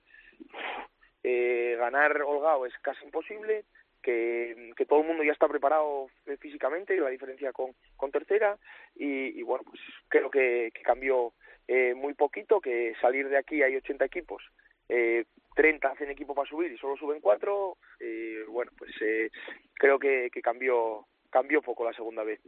[1.22, 3.64] eh, ganar holgado es casi imposible,
[4.02, 8.58] que, todo el mundo ya está preparado físicamente, la diferencia con, con tercera,
[8.94, 11.32] y, bueno, pues creo que, cambió
[11.68, 14.42] eh, muy poquito, que salir de aquí hay 80 equipos,
[14.88, 15.24] eh,
[15.54, 19.30] 30 hacen equipo para subir y solo suben 4, eh, bueno, pues eh,
[19.74, 22.40] creo que, que cambió, cambió poco la segunda vez.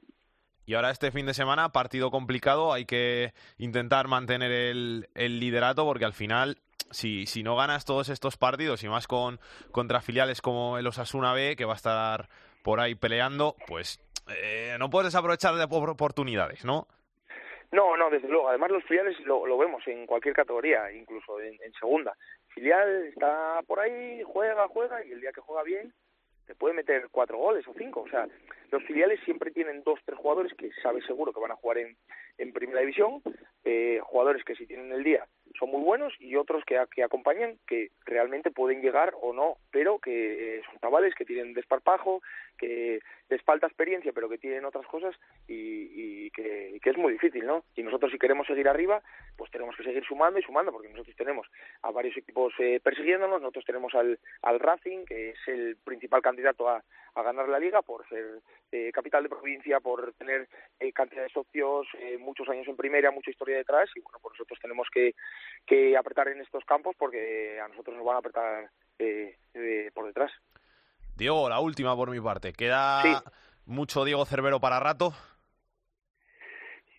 [0.64, 5.84] Y ahora este fin de semana, partido complicado, hay que intentar mantener el, el liderato
[5.84, 6.59] porque al final,
[6.90, 9.38] si, si no ganas todos estos partidos y más con
[9.70, 12.28] contra filiales como el Osasuna B, que va a estar
[12.62, 16.86] por ahí peleando, pues eh, no puedes aprovechar de oportunidades, ¿no?
[17.72, 18.50] No, no, desde luego.
[18.50, 22.14] Además, los filiales lo, vemos en cualquier categoría, incluso en, segunda.
[22.48, 25.92] Filial está por ahí, juega, juega, y el día que juega bien,
[26.46, 28.02] te puede meter cuatro goles o cinco.
[28.02, 28.28] O sea,
[28.70, 31.96] los filiales siempre tienen dos, tres jugadores que sabe seguro que van a jugar en,
[32.36, 33.22] en primera división,
[33.64, 35.26] eh, jugadores que si tienen el día
[35.59, 39.98] son muy buenos y otros que, que acompañan que realmente pueden llegar o no, pero
[39.98, 42.22] que eh, son chavales que tienen desparpajo,
[42.59, 45.14] que les falta experiencia, pero que tienen otras cosas
[45.48, 47.64] y, que, es muy difícil, ¿no?
[47.74, 49.03] Y nosotros si queremos seguir arriba,
[49.36, 51.46] pues tenemos que seguir sumando y sumando, porque nosotros tenemos
[51.82, 56.68] a varios equipos eh, persiguiéndonos, nosotros tenemos al, al Racing, que es el principal candidato
[56.68, 56.82] a,
[57.14, 58.40] a ganar la liga por ser
[58.72, 60.48] eh, capital de provincia, por tener
[60.80, 64.32] eh, cantidad de socios, eh, muchos años en primera, mucha historia detrás y bueno, pues
[64.32, 65.14] nosotros tenemos que,
[65.66, 68.70] que apretar en estos campos porque a nosotros nos van a apretar
[69.94, 70.32] por detrás.
[71.16, 72.52] Diego, la última por mi parte.
[72.52, 73.22] ¿Queda
[73.66, 75.12] mucho Diego Cervero para rato?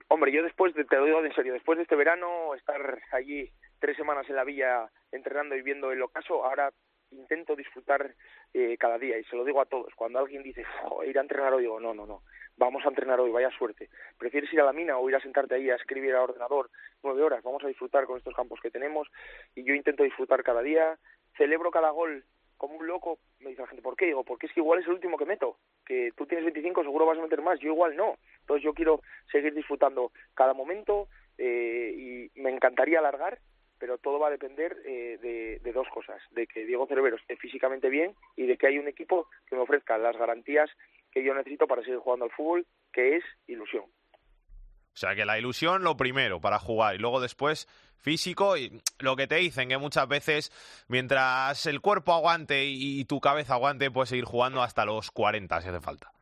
[0.10, 3.50] Hombre, yo después, de, te lo digo en serio, después de este verano, estar allí
[3.80, 6.72] tres semanas en la villa entrenando y viendo el ocaso, ahora
[7.14, 8.14] intento disfrutar
[8.54, 9.94] eh, cada día y se lo digo a todos.
[9.96, 10.66] Cuando alguien dice,
[11.06, 12.24] ir a entrenar hoy, digo, no, no, no,
[12.58, 13.90] vamos a entrenar hoy, vaya suerte.
[14.18, 16.70] ¿Prefieres ir a la mina o ir a sentarte ahí a escribir al ordenador
[17.04, 17.44] nueve horas?
[17.44, 19.08] Vamos a disfrutar con estos campos que tenemos
[19.56, 20.98] y yo intento disfrutar cada día,
[21.38, 22.24] celebro cada gol
[22.58, 23.20] como un loco.
[23.40, 24.06] Me dice la gente, ¿por qué?
[24.06, 25.58] Digo, porque es que igual es el último que meto.
[25.86, 28.18] Que tú tienes 25, seguro vas a meter más, yo igual no.
[28.42, 29.02] Entonces yo quiero
[29.32, 31.08] seguir disfrutando cada momento
[31.38, 33.40] eh, y me encantaría alargar
[33.84, 37.90] pero todo va a depender eh, de, dos cosas, de que Diego Cervero esté físicamente
[37.90, 40.70] bien y de que hay un equipo que me ofrezca las garantías
[41.12, 43.84] que yo necesito para seguir jugando al fútbol, que es ilusión.
[43.84, 47.68] O sea que la ilusión lo primero para jugar y luego después
[47.98, 53.20] físico y lo que te dicen que muchas veces mientras el cuerpo aguante y tu
[53.20, 56.13] cabeza aguante puedes seguir jugando hasta los 40 si hace falta.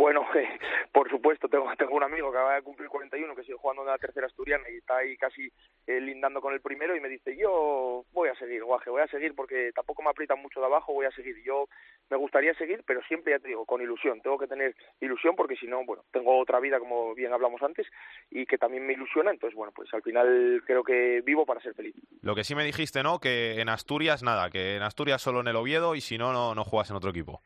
[0.00, 0.24] Bueno,
[0.92, 3.88] por supuesto, tengo, tengo un amigo que acaba de cumplir 41 que sigue jugando en
[3.88, 5.52] la tercera asturiana y está ahí casi
[5.86, 9.08] eh, lindando con el primero y me dice, yo voy a seguir, guaje, voy a
[9.08, 11.36] seguir porque tampoco me aprietan mucho de abajo, voy a seguir.
[11.44, 11.68] Yo
[12.08, 14.22] me gustaría seguir, pero siempre, ya te digo, con ilusión.
[14.22, 17.86] Tengo que tener ilusión porque si no, bueno, tengo otra vida, como bien hablamos antes,
[18.30, 19.32] y que también me ilusiona.
[19.32, 21.94] Entonces, bueno, pues al final creo que vivo para ser feliz.
[22.22, 23.18] Lo que sí me dijiste, ¿no?
[23.18, 26.54] Que en Asturias, nada, que en Asturias solo en el Oviedo y si no, no,
[26.54, 27.42] no juegas en otro equipo.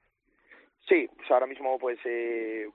[1.34, 2.68] Ahora mismo pues eh,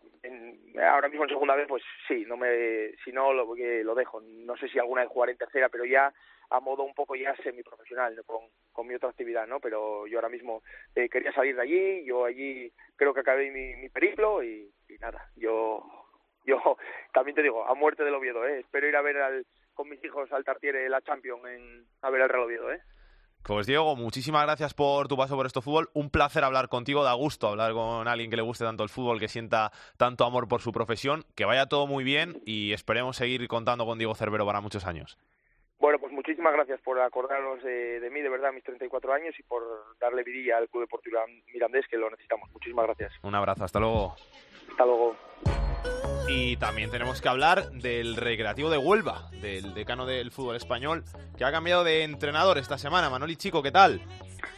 [0.82, 4.22] ahora mismo en segunda vez pues sí, no me si no lo, lo dejo.
[4.22, 6.14] No sé si alguna vez jugaré en tercera, pero ya
[6.50, 8.24] a modo un poco ya semiprofesional ¿no?
[8.24, 8.42] con,
[8.72, 9.60] con mi otra actividad, ¿no?
[9.60, 10.64] Pero yo ahora mismo
[10.96, 15.30] eh, quería salir de allí, yo allí creo que acabé mi, mi periplo y, nada,
[15.36, 15.84] yo
[16.46, 16.58] yo
[17.14, 18.60] también te digo, a muerte del Oviedo, ¿eh?
[18.60, 22.22] Espero ir a ver al, con mis hijos al Tartiere la Champions en, a ver
[22.22, 22.82] al Real Oviedo, ¿eh?
[23.44, 25.90] Pues Diego, muchísimas gracias por tu paso por este fútbol.
[25.94, 29.20] Un placer hablar contigo, da gusto hablar con alguien que le guste tanto el fútbol,
[29.20, 31.24] que sienta tanto amor por su profesión.
[31.36, 35.18] Que vaya todo muy bien y esperemos seguir contando con Diego Cervero para muchos años.
[35.80, 39.64] Bueno, pues muchísimas gracias por acordaros de, mí, de verdad, mis 34 años y por
[40.00, 41.20] darle vidilla al Club Deportivo
[41.54, 42.52] Mirandés, que lo necesitamos.
[42.52, 43.14] Muchísimas gracias.
[43.24, 44.16] Un abrazo, hasta luego.
[44.70, 45.16] Hasta luego.
[46.28, 51.04] Y también tenemos que hablar del Recreativo de Huelva, del decano del fútbol español,
[51.38, 53.10] que ha cambiado de entrenador esta semana.
[53.10, 54.02] Manoli Chico, ¿qué tal?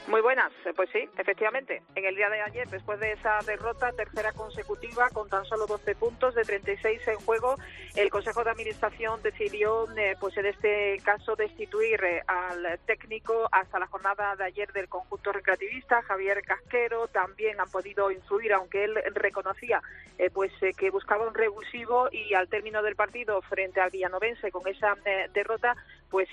[0.07, 1.83] Muy buenas, eh, pues sí, efectivamente.
[1.93, 5.95] En el día de ayer, después de esa derrota, tercera consecutiva, con tan solo 12
[5.95, 7.55] puntos de 36 en juego,
[7.95, 13.77] el Consejo de Administración decidió, eh, pues en este caso, destituir eh, al técnico hasta
[13.77, 17.07] la jornada de ayer del conjunto recreativista, Javier Casquero.
[17.07, 19.81] También han podido influir, aunque él reconocía,
[20.33, 24.95] pues que buscaba un revulsivo y al término del partido frente al Villanovense con esa
[25.33, 25.75] derrota,
[26.12, 26.30] pues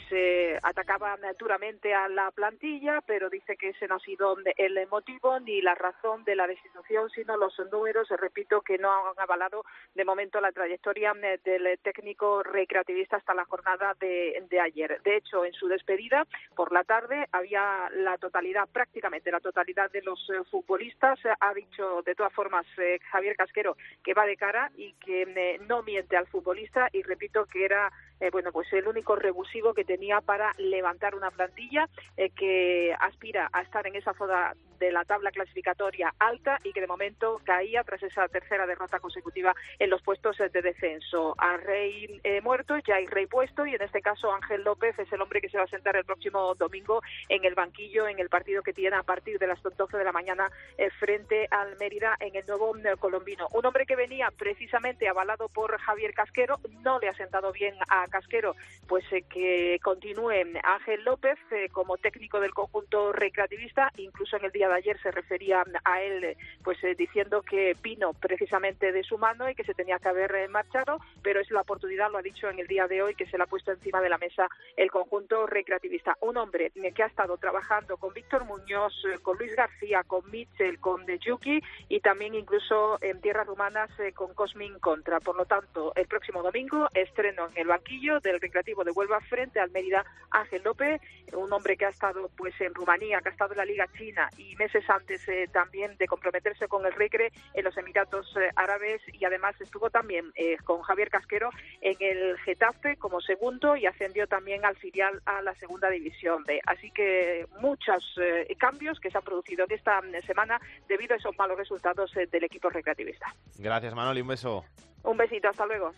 [0.63, 5.63] atacaba duramente a la plantilla, pero dice que ese no ha sido el motivo ni
[5.63, 9.65] la razón de la destitución, sino los números, repito, que no han avalado
[9.95, 15.01] de momento la trayectoria eh, del técnico recreativista hasta la jornada de, ayer.
[15.03, 16.27] De hecho, en su despedida
[16.57, 21.19] por la tarde había la totalidad, prácticamente la totalidad de los eh, futbolistas.
[21.41, 25.83] Ha dicho de todas formas eh, Javier Casquero que va de cara y que no
[25.83, 30.21] miente al futbolista y repito que era eh, bueno, pues el único revulsivo que tenía
[30.21, 35.31] para levantar una plantilla eh, que aspira a estar en esa zona de la tabla
[35.31, 40.39] clasificatoria alta y que de momento caía tras esa tercera derrota consecutiva en los puestos
[40.39, 41.35] de descenso.
[41.39, 45.13] A Rey eh, muerto, ya hay Rey puesto y en este caso Ángel López es
[45.13, 48.29] el hombre que se va a sentar el próximo domingo en el banquillo en el
[48.29, 52.17] partido que tiene a partir de las 12 de la mañana eh, frente al Mérida
[52.21, 53.49] en el nuevo eh, colombino.
[53.53, 58.07] Un hombre que venía precisamente avalado por Javier Casquero, no le ha sentado bien a
[58.09, 58.55] Casquero,
[58.87, 61.39] pues que continúe Ángel López
[61.73, 66.37] como técnico del conjunto recreativista, incluso en el día de ayer se refería a él
[66.63, 70.35] pues eh, diciendo que vino precisamente de su mano y que se tenía que haber
[70.35, 73.27] eh, marchado, pero es la oportunidad, lo ha dicho en el día de hoy, que
[73.27, 76.17] se le ha puesto encima de la mesa el conjunto recreativista.
[76.21, 80.79] Un hombre eh, que ha estado trabajando con Víctor Muñoz, con Luis García, con Mitchell,
[80.79, 85.21] con De Yuki y también incluso en tierras rumanas con Cosmin Contra.
[85.21, 89.61] Por lo tanto, el próximo domingo estreno en el banquillo del Recreativo de Huelva frente
[89.61, 91.01] al Mérida Ángel López,
[91.33, 94.29] un hombre que ha estado pues en Rumanía, que ha estado en la Liga China
[94.37, 99.01] y meses antes eh, también de comprometerse con el Recre en los Emiratos eh, Árabes
[99.13, 101.51] y además estuvo también eh, con Javier Casquero
[101.81, 106.61] en el Getafe como segundo y ascendió también al filial a la segunda división B.
[106.67, 108.19] Así que muchos
[108.59, 112.69] cambios que se han producido en esta semana debido a esos malos resultados del equipo
[112.69, 113.27] recreativista.
[113.59, 114.65] Gracias Manoli, un beso.
[115.05, 115.93] Un besito, hasta luego.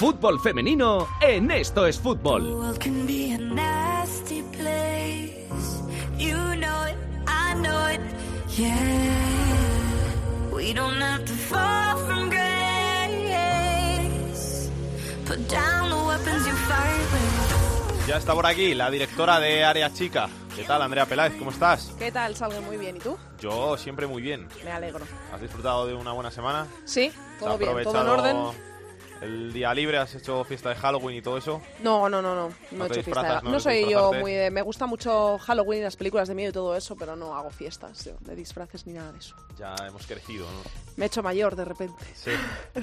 [0.00, 2.74] Fútbol femenino en Esto es Fútbol.
[18.08, 20.30] Ya está por aquí la directora de Área Chica.
[20.56, 21.34] ¿Qué tal, Andrea Peláez?
[21.38, 21.92] ¿Cómo estás?
[21.98, 22.34] ¿Qué tal?
[22.34, 22.96] Salgo muy bien.
[22.96, 23.18] ¿Y tú?
[23.38, 24.48] Yo siempre muy bien.
[24.64, 25.04] Me alegro.
[25.30, 26.66] ¿Has disfrutado de una buena semana?
[26.86, 28.69] Sí, todo bien, todo en orden
[29.20, 31.60] el día libre, has hecho fiesta de Halloween y todo eso.
[31.82, 33.40] No, no, no, no, no, he hecho fiesta.
[33.42, 36.96] No, soy yo muy me gusta mucho Halloween, las películas de miedo y todo eso,
[36.96, 39.36] pero no hago fiestas de disfraces ni nada de eso.
[39.58, 40.70] Ya hemos crecido, ¿no?
[40.96, 42.02] Me he hecho mayor de repente.
[42.14, 42.30] Sí.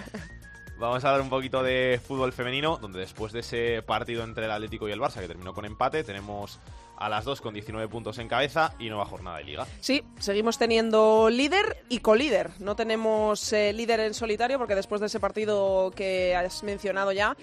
[0.79, 4.51] Vamos a hablar un poquito de fútbol femenino, donde después de ese partido entre el
[4.51, 6.59] Atlético y el Barça, que terminó con empate, tenemos
[6.97, 9.67] a las dos con 19 puntos en cabeza y nueva jornada de liga.
[9.79, 12.51] Sí, seguimos teniendo líder y colíder.
[12.59, 17.37] No tenemos eh, líder en solitario porque después de ese partido que has mencionado ya,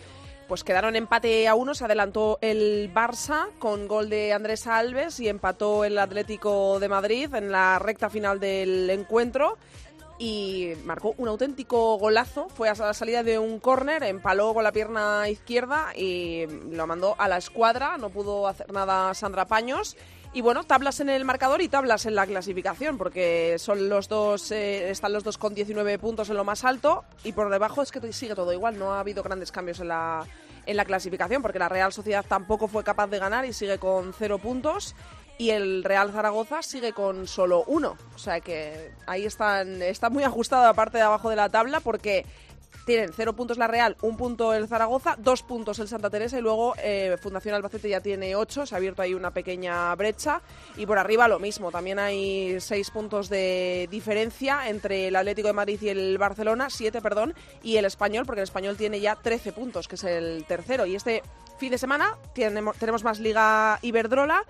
[0.49, 5.29] pues quedaron empate a uno, se adelantó el Barça con gol de Andrés Alves y
[5.29, 9.57] empató el Atlético de Madrid en la recta final del encuentro
[10.19, 12.49] y marcó un auténtico golazo.
[12.49, 17.17] Fue a la salida de un córner, empaló con la pierna izquierda y lo mandó
[17.19, 17.97] a la escuadra.
[17.99, 19.97] No pudo hacer nada Sandra Paños.
[20.33, 24.51] Y bueno, tablas en el marcador y tablas en la clasificación, porque son los dos,
[24.51, 27.93] eh, están los dos con 19 puntos en lo más alto y por debajo es
[27.93, 28.77] que sigue todo igual.
[28.77, 30.27] No ha habido grandes cambios en la,
[30.67, 34.12] en la clasificación, porque la Real Sociedad tampoco fue capaz de ganar y sigue con
[34.12, 34.97] cero puntos
[35.39, 37.97] y el Real Zaragoza sigue con solo uno.
[38.14, 41.80] O sea que ahí están, está muy ajustada la parte de abajo de la tabla
[41.80, 42.24] porque
[42.85, 46.43] tienen cero puntos la Real, un punto el Zaragoza, dos puntos el Santa Teresa y
[46.43, 50.43] luego eh, Fundación Albacete ya tiene ocho, se ha abierto ahí una pequeña brecha
[50.76, 55.55] y por arriba lo mismo, también hay seis puntos de diferencia entre el Atlético de
[55.55, 59.53] Madrid y el Barcelona, siete, perdón, y el Español, porque el Español tiene ya trece
[59.53, 60.85] puntos, que es el tercero.
[60.87, 61.22] Y este
[61.59, 64.45] fin de semana tenemos, tenemos más Liga Iberdrola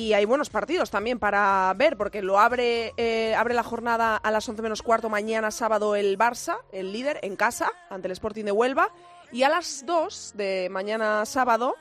[0.00, 4.30] y hay buenos partidos también para ver, porque lo abre, eh, abre la jornada a
[4.30, 8.44] las 11 menos cuarto mañana sábado el Barça, el líder, en casa, ante el Sporting
[8.44, 8.88] de Huelva.
[9.30, 11.76] Y a las 2 de mañana sábado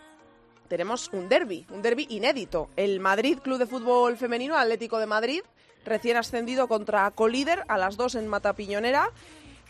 [0.68, 2.68] tenemos un derby, un derby inédito.
[2.76, 5.42] El Madrid Club de Fútbol Femenino, Atlético de Madrid,
[5.86, 9.12] recién ascendido contra Colíder a las 2 en Matapiñonera.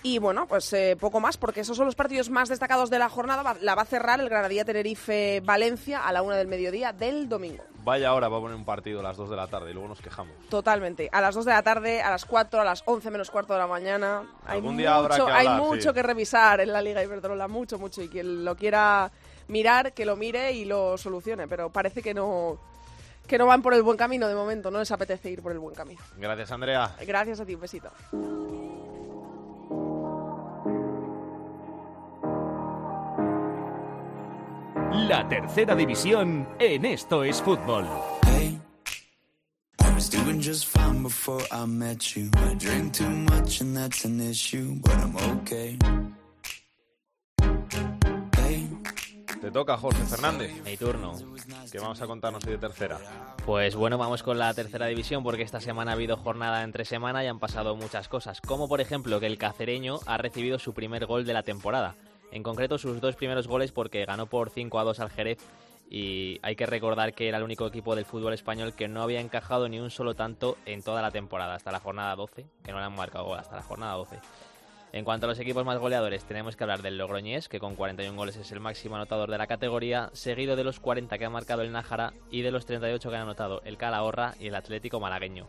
[0.01, 3.09] Y bueno, pues eh, poco más, porque esos son los partidos más destacados de la
[3.09, 3.43] jornada.
[3.43, 7.27] Va- La va a cerrar el Granadilla Tenerife Valencia a la una del mediodía del
[7.27, 7.63] domingo.
[7.84, 9.89] Vaya hora va a poner un partido a las 2 de la tarde y luego
[9.89, 10.34] nos quejamos.
[10.49, 11.09] Totalmente.
[11.11, 13.59] A las 2 de la tarde, a las 4, a las 11 menos cuarto de
[13.59, 14.23] la mañana.
[14.45, 15.93] Hay Algún mucho, día habrá que hay hablar, mucho sí.
[15.93, 18.01] que revisar en la Liga Iberdrola, mucho, mucho.
[18.01, 19.11] Y quien lo quiera
[19.49, 21.47] mirar, que lo mire y lo solucione.
[21.49, 22.57] Pero parece que no,
[23.27, 24.71] que no van por el buen camino de momento.
[24.71, 25.99] No les apetece ir por el buen camino.
[26.17, 26.95] Gracias, Andrea.
[27.05, 27.89] Gracias a ti, un besito.
[34.91, 37.85] La tercera división en Esto es Fútbol.
[39.81, 42.29] I was doing just fine before I met you.
[42.35, 45.77] I drink too much and that's an issue, but I'm okay.
[49.41, 50.51] Te toca, Jorge Fernández.
[50.65, 51.13] Mi turno.
[51.71, 52.97] ¿Qué vamos a contarnos hoy de tercera?
[53.45, 57.23] Pues bueno, vamos con la tercera división porque esta semana ha habido jornada entre semana
[57.23, 61.05] y han pasado muchas cosas, como por ejemplo que el cacereño ha recibido su primer
[61.05, 61.95] gol de la temporada.
[62.31, 65.39] En concreto sus dos primeros goles porque ganó por 5 a 2 al Jerez
[65.89, 69.22] y hay que recordar que era el único equipo del fútbol español que no había
[69.22, 72.77] encajado ni un solo tanto en toda la temporada, hasta la jornada 12, que no
[72.77, 74.19] le han marcado gol hasta la jornada 12.
[74.91, 78.15] En cuanto a los equipos más goleadores, tenemos que hablar del Logroñés, que con 41
[78.15, 81.61] goles es el máximo anotador de la categoría, seguido de los 40 que ha marcado
[81.61, 85.47] el Nájara y de los 38 que han anotado el Calahorra y el Atlético Malagueño.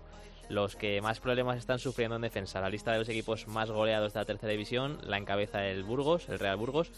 [0.51, 2.61] Los que más problemas están sufriendo en defensa.
[2.61, 6.29] La lista de los equipos más goleados de la tercera división la encabeza el Burgos,
[6.29, 6.91] el Real Burgos,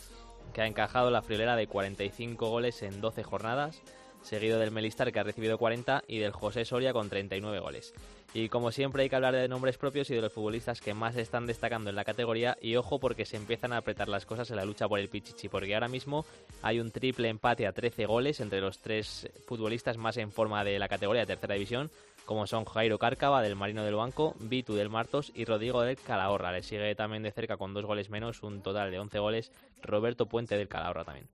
[0.54, 3.82] que ha encajado la friolera de 45 goles en 12 jornadas,
[4.22, 7.92] seguido del Melistar que ha recibido 40 y del José Soria con 39 goles.
[8.34, 11.16] Y como siempre hay que hablar de nombres propios y de los futbolistas que más
[11.16, 14.56] están destacando en la categoría y ojo porque se empiezan a apretar las cosas en
[14.56, 16.24] la lucha por el Pichichi, porque ahora mismo
[16.62, 20.78] hay un triple empate a 13 goles entre los tres futbolistas más en forma de
[20.78, 21.90] la categoría de tercera división,
[22.24, 26.52] como son Jairo Cárcava del Marino del Banco, Vitu del Martos y Rodrigo del Calahorra.
[26.52, 30.26] Le sigue también de cerca con dos goles menos, un total de 11 goles, Roberto
[30.26, 31.28] Puente del Calahorra también.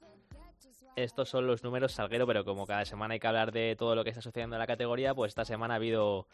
[0.97, 4.03] Estos son los números Salguero, pero como cada semana hay que hablar de todo lo
[4.03, 6.27] que está sucediendo en la categoría, pues esta semana ha habido,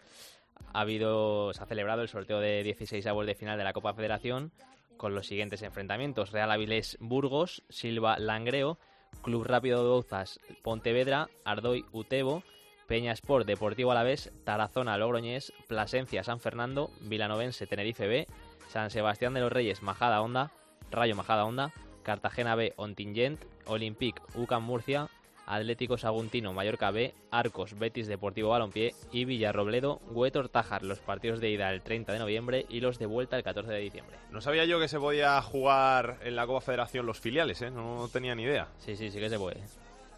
[0.73, 3.93] ha habido se ha celebrado el sorteo de 16 avos de final de la Copa
[3.93, 4.53] Federación
[4.97, 8.79] con los siguientes enfrentamientos: Real Avilés Burgos, Silva Langreo,
[9.23, 12.43] Club Rápido de Bouzas Pontevedra, Ardoy Utebo,
[12.87, 18.27] Peña Sport Deportivo Alavés, Tarazona Logroñés, Plasencia San Fernando, Vilanovense Tenerife B,
[18.69, 20.51] San Sebastián de los Reyes Majada Honda,
[20.91, 25.09] Rayo Majada Honda, Cartagena B Ontingent, Olympique UCAM Murcia,
[25.47, 31.51] Atlético Saguntino Mallorca B, Arcos Betis Deportivo Balompié y Villarrobledo Huetor Tajar, los partidos de
[31.51, 34.17] ida el 30 de noviembre y los de vuelta el 14 de diciembre.
[34.31, 37.71] No sabía yo que se podía jugar en la Copa Federación los filiales, ¿eh?
[37.71, 38.69] No tenía ni idea.
[38.79, 39.61] Sí, sí, sí que se puede.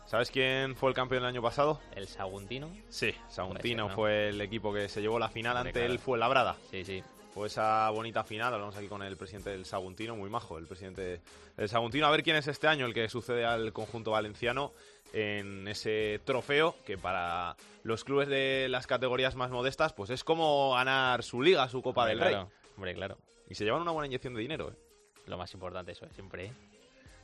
[0.06, 1.80] ¿Sabes quién fue el campeón el año pasado?
[1.94, 2.70] ¿El Saguntino?
[2.88, 3.88] Sí, Saguntino Puede ser, ¿no?
[3.94, 6.56] fue el equipo que se llevó la final ante él fue Labrada.
[6.70, 7.02] Sí, sí.
[7.34, 11.20] Fue esa bonita final, hablamos aquí con el presidente del Saguntino, muy majo, el presidente
[11.56, 12.06] del Saguntino.
[12.06, 14.72] A ver quién es este año el que sucede al conjunto valenciano
[15.12, 20.74] en ese trofeo que para los clubes de las categorías más modestas pues es como
[20.74, 22.32] ganar su liga, su Copa Hombre, del Rey.
[22.34, 22.50] claro.
[22.76, 23.18] Hombre, claro.
[23.50, 24.70] Y se llevan una buena inyección de dinero.
[24.70, 24.76] ¿eh?
[25.26, 26.46] Lo más importante eso, siempre.
[26.46, 26.52] ¿eh?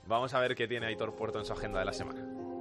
[0.06, 2.52] Vamos a ver qué tiene Aitor Puerto en su agenda de la semana.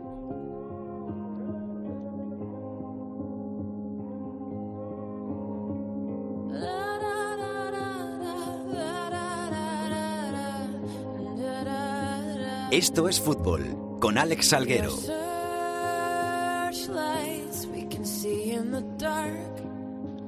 [12.71, 14.95] Esto es fútbol con Alex Salguero.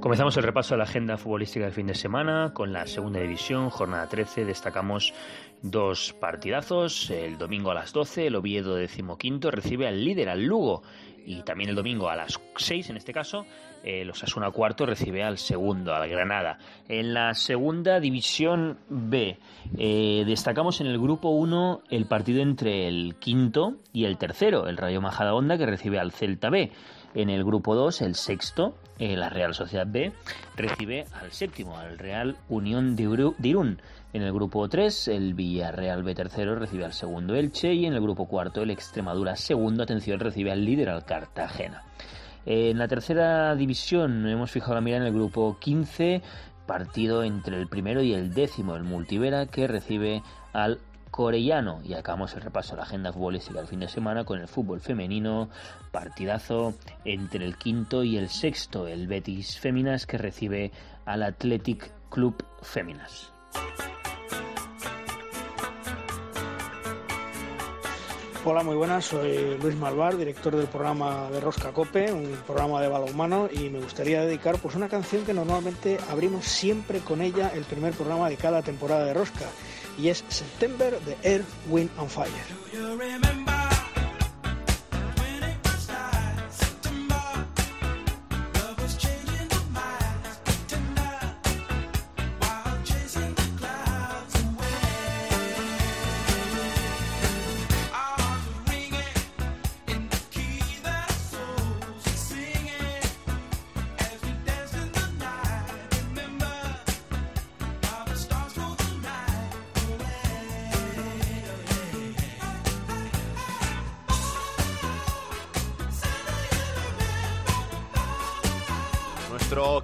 [0.03, 3.69] Comenzamos el repaso de la agenda futbolística del fin de semana con la segunda división,
[3.69, 4.43] jornada 13.
[4.43, 5.13] Destacamos
[5.61, 7.09] dos partidazos.
[7.09, 10.83] El domingo a las 12, el Oviedo decimoquinto recibe al líder, al Lugo.
[11.25, 13.45] Y también el domingo a las 6, en este caso,
[13.81, 16.57] el Osasuna cuarto recibe al segundo, al Granada.
[16.89, 19.37] En la segunda división B,
[19.77, 24.75] eh, destacamos en el grupo 1 el partido entre el quinto y el tercero, el
[24.75, 26.73] Rayo Majadahonda, que recibe al Celta B.
[27.15, 30.11] En el grupo 2, el sexto, eh, la Real Sociedad B,
[30.55, 33.03] recibe al séptimo, al Real Unión de
[33.43, 33.81] Irún.
[34.13, 38.01] En el grupo 3, el Villarreal B tercero recibe al segundo Elche y en el
[38.01, 41.83] grupo cuarto, el Extremadura segundo, atención, recibe al líder, al Cartagena.
[42.45, 46.21] En la tercera división hemos fijado la mirada en el grupo 15,
[46.67, 50.21] partido entre el primero y el décimo, el Multivera, que recibe
[50.51, 50.79] al
[51.13, 51.79] Corellano.
[51.83, 54.81] Y acabamos el repaso de la agenda futbolística del fin de semana con el fútbol
[54.81, 55.47] femenino,
[55.91, 56.73] partidazo
[57.05, 60.71] entre el quinto y el sexto, el Betis Féminas, que recibe
[61.05, 63.31] al Athletic Club Féminas.
[68.45, 69.05] Hola, muy buenas.
[69.05, 73.79] Soy Luis Malvar, director del programa de Rosca Cope, un programa de balonmano, y me
[73.79, 78.35] gustaría dedicar pues una canción que normalmente abrimos siempre con ella el primer programa de
[78.35, 79.45] cada temporada de Rosca,
[79.97, 83.52] y es September de Air, Wind and Fire.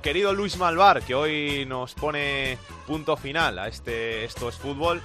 [0.01, 2.57] Querido Luis Malvar, que hoy nos pone
[2.87, 5.01] punto final a este Esto es Fútbol,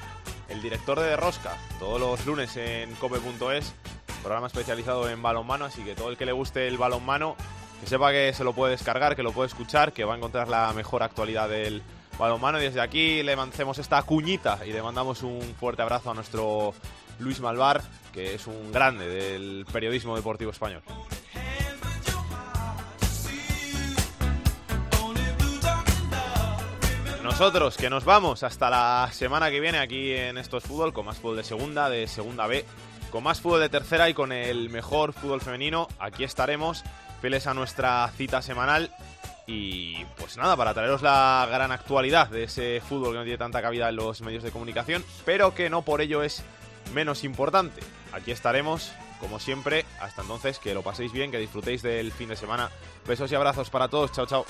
[0.49, 3.75] el director de Rosca, todos los lunes en cope.es,
[4.23, 7.35] programa especializado en balonmano, así que todo el que le guste el balonmano,
[7.81, 10.49] que sepa que se lo puede descargar, que lo puede escuchar, que va a encontrar
[10.49, 11.83] la mejor actualidad del
[12.17, 12.61] balonmano.
[12.61, 16.73] Y desde aquí le mandamos esta cuñita y le mandamos un fuerte abrazo a nuestro
[17.19, 20.83] Luis Malvar, que es un grande del periodismo deportivo español.
[27.25, 31.17] Nosotros que nos vamos hasta la semana que viene aquí en Estos Fútbol con más
[31.17, 32.67] fútbol de segunda, de segunda B,
[33.11, 35.89] con más fútbol de tercera y con el mejor fútbol femenino.
[35.99, 36.85] Aquí estaremos,
[37.23, 38.95] fieles a nuestra cita semanal
[39.47, 43.63] y pues nada, para traeros la gran actualidad de ese fútbol que no tiene tanta
[43.63, 46.45] cabida en los medios de comunicación, pero que no por ello es
[46.93, 47.81] menos importante.
[48.13, 49.87] Aquí estaremos, como siempre.
[49.99, 52.69] Hasta entonces, que lo paséis bien, que disfrutéis del fin de semana.
[53.09, 54.13] Besos y abrazos para todos.
[54.13, 54.45] Chao, chao.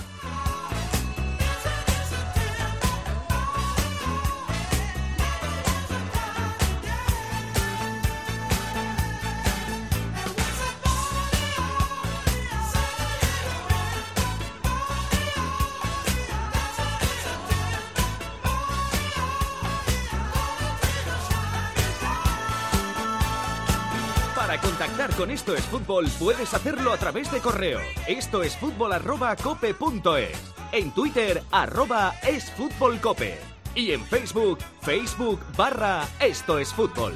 [25.17, 27.81] Con Esto es Fútbol puedes hacerlo a través de correo.
[28.07, 29.37] Esto es fútbol arroba.
[30.73, 33.39] En Twitter arroba es fútbol cope.
[33.75, 37.15] Y en Facebook, Facebook barra Esto es Fútbol.